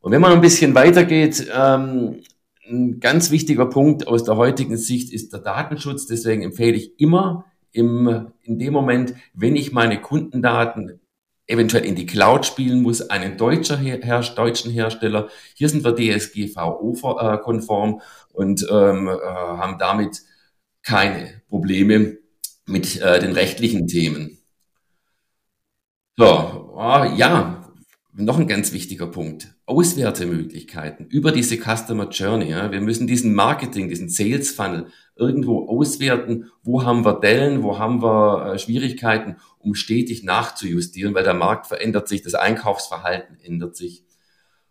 Und 0.00 0.12
wenn 0.12 0.20
man 0.20 0.32
ein 0.32 0.40
bisschen 0.40 0.74
weitergeht, 0.74 1.48
ähm, 1.54 2.22
ein 2.68 3.00
ganz 3.00 3.30
wichtiger 3.30 3.66
Punkt 3.66 4.06
aus 4.06 4.24
der 4.24 4.36
heutigen 4.36 4.76
Sicht 4.76 5.12
ist 5.12 5.32
der 5.32 5.40
Datenschutz. 5.40 6.06
Deswegen 6.06 6.42
empfehle 6.42 6.76
ich 6.76 7.00
immer 7.00 7.46
im, 7.72 8.28
in 8.42 8.58
dem 8.58 8.72
Moment, 8.72 9.14
wenn 9.34 9.56
ich 9.56 9.72
meine 9.72 10.00
Kundendaten 10.00 11.00
eventuell 11.46 11.84
in 11.84 11.94
die 11.94 12.06
Cloud 12.06 12.46
spielen 12.46 12.80
muss, 12.82 13.10
einen 13.10 13.36
deutscher 13.36 13.76
Her 13.76 13.98
deutschen 14.34 14.72
Hersteller. 14.72 15.28
Hier 15.54 15.68
sind 15.68 15.84
wir 15.84 15.94
DSGVO-konform 15.94 18.00
und 18.32 18.66
ähm, 18.70 19.08
äh, 19.08 19.12
haben 19.20 19.78
damit 19.78 20.22
keine 20.82 21.42
Probleme 21.48 22.16
mit 22.66 23.00
äh, 23.00 23.20
den 23.20 23.32
rechtlichen 23.32 23.86
Themen. 23.86 24.38
So, 26.16 26.72
oh, 26.76 27.04
ja, 27.16 27.64
noch 28.16 28.38
ein 28.38 28.46
ganz 28.46 28.72
wichtiger 28.72 29.08
Punkt. 29.08 29.54
Auswertemöglichkeiten 29.66 31.06
über 31.06 31.32
diese 31.32 31.56
Customer 31.56 32.08
Journey. 32.08 32.50
Ja. 32.50 32.70
Wir 32.70 32.80
müssen 32.80 33.06
diesen 33.06 33.34
Marketing, 33.34 33.88
diesen 33.88 34.08
Sales 34.08 34.52
Funnel 34.52 34.86
irgendwo 35.16 35.68
auswerten. 35.68 36.50
Wo 36.62 36.84
haben 36.84 37.04
wir 37.04 37.18
Dellen, 37.18 37.62
wo 37.62 37.78
haben 37.78 38.02
wir 38.02 38.52
äh, 38.54 38.58
Schwierigkeiten, 38.58 39.36
um 39.58 39.74
stetig 39.74 40.22
nachzujustieren, 40.22 41.14
weil 41.14 41.24
der 41.24 41.34
Markt 41.34 41.66
verändert 41.66 42.08
sich, 42.08 42.22
das 42.22 42.34
Einkaufsverhalten 42.34 43.38
ändert 43.42 43.74
sich. 43.74 44.04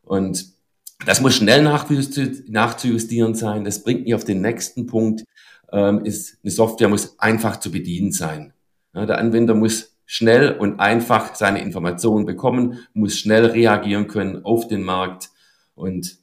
Und 0.04 0.54
das 1.06 1.20
muss 1.20 1.36
schnell 1.36 1.64
nachzujustieren 1.64 3.36
sein. 3.36 3.66
Das 3.66 3.84
bringt 3.84 4.04
mich 4.06 4.16
auf 4.16 4.24
den 4.24 4.42
nächsten 4.42 4.88
Punkt. 4.88 5.26
Ähm, 5.74 6.06
ist, 6.06 6.38
eine 6.44 6.52
Software 6.52 6.88
muss 6.88 7.20
einfach 7.20 7.60
zu 7.60 7.72
bedienen 7.72 8.14
sein. 8.14 8.54
Der 8.96 9.18
Anwender 9.18 9.56
muss 9.56 9.98
schnell 10.06 10.52
und 10.52 10.80
einfach 10.80 11.34
seine 11.34 11.62
Informationen 11.62 12.26
bekommen, 12.26 12.78
muss 12.94 13.18
schnell 13.18 13.48
reagieren 13.48 14.08
können 14.08 14.46
auf 14.46 14.68
den 14.68 14.84
Markt. 14.84 15.32
Und 15.74 16.18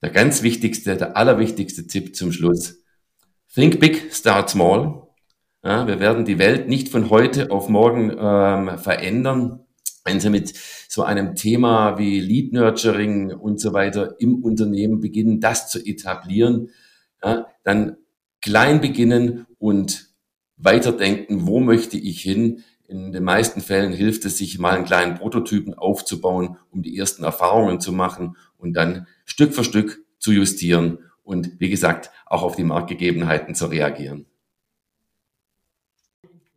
der 0.00 0.10
ganz 0.10 0.42
wichtigste, 0.42 0.96
der 0.96 1.16
allerwichtigste 1.16 1.86
Tipp 1.86 2.16
zum 2.16 2.32
Schluss. 2.32 2.82
Think 3.52 3.80
big, 3.80 4.14
start 4.14 4.48
small. 4.48 5.02
Ja, 5.64 5.86
wir 5.86 6.00
werden 6.00 6.24
die 6.24 6.38
Welt 6.38 6.68
nicht 6.68 6.88
von 6.88 7.10
heute 7.10 7.50
auf 7.50 7.68
morgen 7.68 8.16
ähm, 8.18 8.78
verändern. 8.78 9.60
Wenn 10.04 10.20
Sie 10.20 10.30
mit 10.30 10.54
so 10.88 11.02
einem 11.02 11.34
Thema 11.34 11.98
wie 11.98 12.20
Lead 12.20 12.52
Nurturing 12.52 13.32
und 13.32 13.60
so 13.60 13.72
weiter 13.72 14.14
im 14.20 14.42
Unternehmen 14.42 15.00
beginnen, 15.00 15.40
das 15.40 15.68
zu 15.68 15.84
etablieren, 15.84 16.70
ja, 17.22 17.46
dann 17.64 17.96
klein 18.40 18.80
beginnen 18.80 19.46
und 19.58 20.08
weiterdenken, 20.56 21.46
wo 21.46 21.60
möchte 21.60 21.96
ich 21.96 22.20
hin? 22.20 22.64
In 22.86 23.12
den 23.12 23.24
meisten 23.24 23.60
Fällen 23.60 23.92
hilft 23.92 24.24
es, 24.24 24.38
sich 24.38 24.58
mal 24.58 24.74
einen 24.74 24.86
kleinen 24.86 25.14
Prototypen 25.14 25.74
aufzubauen, 25.74 26.56
um 26.70 26.82
die 26.82 26.96
ersten 26.96 27.22
Erfahrungen 27.22 27.80
zu 27.80 27.92
machen 27.92 28.36
und 28.56 28.72
dann 28.72 29.06
Stück 29.24 29.54
für 29.54 29.64
Stück 29.64 30.02
zu 30.18 30.32
justieren 30.32 30.98
und 31.22 31.60
wie 31.60 31.68
gesagt 31.68 32.10
auch 32.26 32.42
auf 32.42 32.56
die 32.56 32.64
Marktgegebenheiten 32.64 33.54
zu 33.54 33.66
reagieren. 33.66 34.26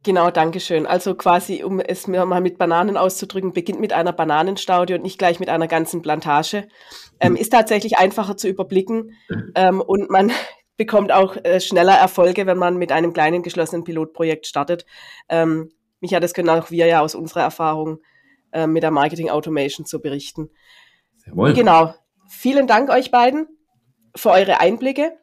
Genau, 0.04 0.32
danke 0.32 0.60
schön. 0.60 0.88
Also 0.88 1.14
quasi, 1.14 1.64
um 1.64 1.80
es 1.80 2.08
mir 2.08 2.26
mal 2.26 2.42
mit 2.42 2.58
Bananen 2.58 2.98
auszudrücken, 2.98 3.54
beginnt 3.54 3.80
mit 3.80 3.94
einer 3.94 4.14
Bananenstaude 4.14 4.96
und 4.96 5.04
nicht 5.04 5.20
gleich 5.20 5.40
mit 5.40 5.50
einer 5.50 5.68
ganzen 5.68 6.02
Plantage. 6.02 6.68
Ähm, 7.20 7.36
ist 7.36 7.52
tatsächlich 7.52 8.00
einfacher 8.00 8.36
zu 8.36 8.48
überblicken 8.48 9.12
ähm, 9.56 9.80
und 9.80 10.10
man 10.10 10.32
bekommt 10.78 11.12
auch 11.12 11.36
äh, 11.44 11.60
schneller 11.60 11.96
Erfolge, 11.96 12.46
wenn 12.46 12.58
man 12.58 12.78
mit 12.78 12.92
einem 12.92 13.14
kleinen 13.14 13.44
geschlossenen 13.44 13.84
Pilotprojekt 13.84 14.48
startet. 14.48 14.86
Ähm, 15.30 15.72
Micha, 16.00 16.20
das 16.20 16.34
können 16.34 16.50
auch 16.50 16.72
wir 16.72 16.88
ja 16.88 17.02
aus 17.02 17.16
unserer 17.16 17.42
Erfahrung 17.42 18.00
äh, 18.52 18.68
mit 18.68 18.84
der 18.84 18.92
Marketing 18.92 19.30
Automation 19.30 19.86
zu 19.86 20.02
berichten. 20.02 20.50
Jawohl. 21.26 21.54
Genau. 21.54 21.94
Vielen 22.28 22.68
Dank 22.68 22.90
euch 22.90 23.12
beiden 23.12 23.48
für 24.16 24.32
eure 24.32 24.60
Einblicke. 24.60 25.18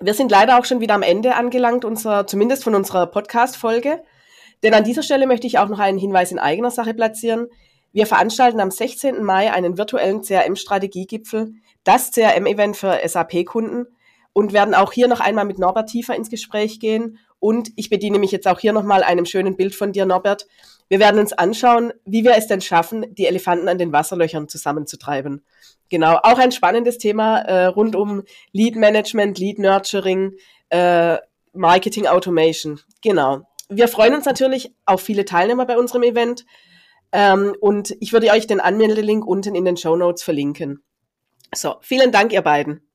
Wir 0.00 0.14
sind 0.14 0.30
leider 0.30 0.58
auch 0.58 0.64
schon 0.64 0.80
wieder 0.80 0.94
am 0.94 1.02
Ende 1.02 1.34
angelangt, 1.34 1.84
unserer, 1.84 2.26
zumindest 2.26 2.62
von 2.62 2.74
unserer 2.74 3.06
Podcast-Folge. 3.06 4.02
Denn 4.62 4.74
an 4.74 4.84
dieser 4.84 5.02
Stelle 5.02 5.26
möchte 5.26 5.46
ich 5.46 5.58
auch 5.58 5.68
noch 5.68 5.78
einen 5.78 5.98
Hinweis 5.98 6.30
in 6.30 6.38
eigener 6.38 6.70
Sache 6.70 6.94
platzieren. 6.94 7.48
Wir 7.92 8.06
veranstalten 8.06 8.60
am 8.60 8.70
16. 8.70 9.24
Mai 9.24 9.52
einen 9.52 9.78
virtuellen 9.78 10.22
CRM-Strategiegipfel, 10.22 11.54
das 11.84 12.12
CRM-Event 12.12 12.76
für 12.76 13.00
SAP-Kunden 13.04 13.86
und 14.32 14.52
werden 14.52 14.74
auch 14.74 14.92
hier 14.92 15.08
noch 15.08 15.20
einmal 15.20 15.44
mit 15.44 15.58
Norbert 15.58 15.88
tiefer 15.88 16.14
ins 16.14 16.30
Gespräch 16.30 16.80
gehen 16.80 17.18
und 17.40 17.70
ich 17.76 17.90
bediene 17.90 18.18
mich 18.18 18.32
jetzt 18.32 18.48
auch 18.48 18.58
hier 18.58 18.72
nochmal 18.72 19.02
einem 19.02 19.24
schönen 19.24 19.56
Bild 19.56 19.74
von 19.74 19.92
dir, 19.92 20.06
Norbert. 20.06 20.46
Wir 20.88 20.98
werden 20.98 21.20
uns 21.20 21.32
anschauen, 21.32 21.92
wie 22.04 22.24
wir 22.24 22.36
es 22.36 22.46
denn 22.46 22.60
schaffen, 22.60 23.06
die 23.14 23.26
Elefanten 23.26 23.68
an 23.68 23.78
den 23.78 23.92
Wasserlöchern 23.92 24.48
zusammenzutreiben. 24.48 25.44
Genau, 25.90 26.16
auch 26.22 26.38
ein 26.38 26.52
spannendes 26.52 26.98
Thema 26.98 27.38
äh, 27.40 27.66
rund 27.66 27.94
um 27.94 28.22
Lead 28.52 28.76
Management, 28.76 29.38
Lead 29.38 29.58
Nurturing, 29.58 30.32
äh, 30.70 31.18
Marketing 31.52 32.06
Automation. 32.06 32.80
Genau. 33.02 33.42
Wir 33.68 33.88
freuen 33.88 34.14
uns 34.14 34.24
natürlich 34.24 34.74
auf 34.86 35.02
viele 35.02 35.24
Teilnehmer 35.24 35.66
bei 35.66 35.78
unserem 35.78 36.02
Event. 36.02 36.46
Ähm, 37.12 37.54
und 37.60 37.96
ich 38.00 38.12
würde 38.12 38.30
euch 38.30 38.46
den 38.46 38.60
Anmeldelink 38.60 39.26
unten 39.26 39.54
in 39.54 39.64
den 39.64 39.76
Show 39.76 39.96
Notes 39.96 40.22
verlinken. 40.22 40.82
So, 41.54 41.76
vielen 41.80 42.12
Dank, 42.12 42.32
ihr 42.32 42.42
beiden. 42.42 42.87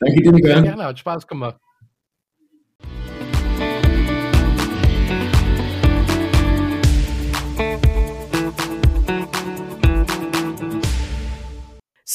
Danke 0.00 0.22
dir, 0.22 0.32
Gerne, 0.32 0.84
hat 0.84 0.98
Spaß 0.98 1.26
gemacht. 1.26 1.56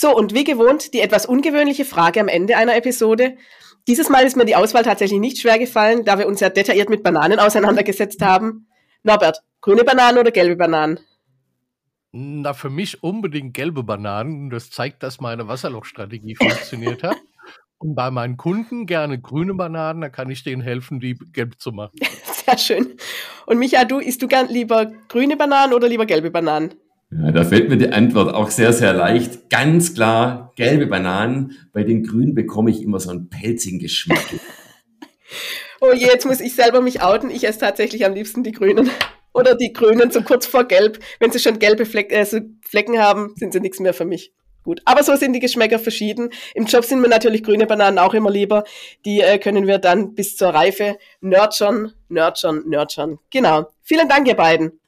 So, 0.02 0.16
und 0.16 0.34
wie 0.34 0.46
gewohnt, 0.46 0.94
die 0.94 1.02
etwas 1.02 1.26
ungewöhnliche 1.26 1.84
Frage 1.84 2.22
am 2.22 2.30
Ende 2.30 2.56
einer 2.56 2.76
Episode. 2.78 3.36
Dieses 3.86 4.08
Mal 4.08 4.24
ist 4.26 4.38
mir 4.38 4.46
die 4.46 4.56
Auswahl 4.56 4.84
tatsächlich 4.84 5.20
nicht 5.20 5.40
schwer 5.40 5.60
gefallen, 5.60 6.06
da 6.06 6.18
wir 6.18 6.26
uns 6.26 6.40
ja 6.40 6.50
detailliert 6.50 6.90
mit 6.90 7.04
Bananen 7.04 7.40
auseinandergesetzt 7.40 8.22
haben. 8.22 8.68
Norbert, 9.04 9.42
grüne 9.60 9.84
Bananen 9.84 10.18
oder 10.18 10.32
gelbe 10.32 10.56
Bananen? 10.56 11.00
Na, 12.12 12.54
für 12.54 12.70
mich 12.70 13.04
unbedingt 13.04 13.54
gelbe 13.54 13.84
Bananen. 13.84 14.50
Das 14.50 14.72
zeigt, 14.72 15.04
dass 15.04 15.20
meine 15.20 15.50
Wasserlochstrategie 15.50 16.36
funktioniert 16.40 17.04
hat. 17.04 17.18
Und 17.80 17.96
bei 17.96 18.12
meinen 18.12 18.36
Kunden 18.36 18.86
gerne 18.86 19.20
grüne 19.20 19.54
Bananen, 19.54 20.02
da 20.02 20.10
kann 20.10 20.30
ich 20.30 20.44
denen 20.44 20.62
helfen, 20.62 21.00
die 21.00 21.18
gelb 21.32 21.60
zu 21.60 21.72
machen. 21.72 21.98
Sehr 22.46 22.58
schön. 22.58 22.98
Und 23.46 23.58
Micha, 23.58 23.86
du 23.86 24.00
isst 24.00 24.22
du 24.22 24.28
gern 24.28 24.50
lieber 24.50 24.92
grüne 25.08 25.38
Bananen 25.38 25.74
oder 25.74 25.88
lieber 25.88 26.06
gelbe 26.06 26.30
Bananen? 26.30 26.76
Ja, 27.12 27.32
da 27.32 27.44
fällt 27.44 27.70
mir 27.70 27.78
die 27.78 27.90
Antwort 27.90 28.36
auch 28.36 28.52
sehr, 28.52 28.72
sehr 28.72 28.94
leicht. 28.94 29.50
Ganz 29.50 29.96
klar, 29.96 30.52
gelbe 30.56 30.86
Bananen. 30.86 31.58
Bei 31.74 31.84
den 31.84 32.04
grünen 32.04 32.36
bekomme 32.36 32.70
ich 32.70 32.84
immer 32.84 33.00
so 33.00 33.10
einen 33.10 33.30
pelzigen 33.30 33.80
Geschmack. 33.80 34.24
Oh 35.82 35.94
je, 35.94 36.08
jetzt 36.08 36.26
muss 36.26 36.42
ich 36.42 36.56
selber 36.56 36.82
mich 36.82 37.02
outen. 37.02 37.30
Ich 37.30 37.48
esse 37.48 37.60
tatsächlich 37.60 38.06
am 38.06 38.14
liebsten 38.14 38.44
die 38.44 38.52
Grünen. 38.52 38.90
Oder 39.34 39.56
die 39.56 39.72
Grünen 39.72 40.12
so 40.12 40.22
kurz 40.24 40.46
vor 40.46 40.66
Gelb. 40.66 41.00
Wenn 41.20 41.32
sie 41.32 41.40
schon 41.40 41.58
gelbe 41.58 41.86
Fleck, 41.86 42.12
äh, 42.12 42.26
so 42.26 42.40
Flecken 42.62 43.00
haben, 43.00 43.34
sind 43.38 43.54
sie 43.54 43.62
nichts 43.62 43.80
mehr 43.80 43.94
für 43.94 44.04
mich. 44.04 44.34
Gut. 44.64 44.82
Aber 44.86 45.04
so 45.04 45.16
sind 45.16 45.34
die 45.34 45.40
Geschmäcker 45.40 45.80
verschieden. 45.80 46.30
Im 46.54 46.66
Job 46.66 46.84
sind 46.84 47.02
mir 47.02 47.08
natürlich 47.08 47.44
grüne 47.44 47.66
Bananen 47.66 47.98
auch 47.98 48.14
immer 48.14 48.30
lieber. 48.30 48.64
Die 49.06 49.22
äh, 49.22 49.40
können 49.40 49.68
wir 49.68 49.78
dann 49.78 50.14
bis 50.16 50.36
zur 50.36 50.50
Reife 50.50 50.98
nurturen, 51.22 51.94
nurturen, 52.10 52.64
nurturen. 52.68 53.20
Genau. 53.30 53.68
Vielen 53.82 54.10
Dank, 54.10 54.28
ihr 54.28 54.36
beiden. 54.36 54.80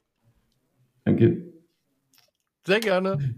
Danke. 1.04 1.52
Sehr 2.64 2.80
gerne. 2.80 3.34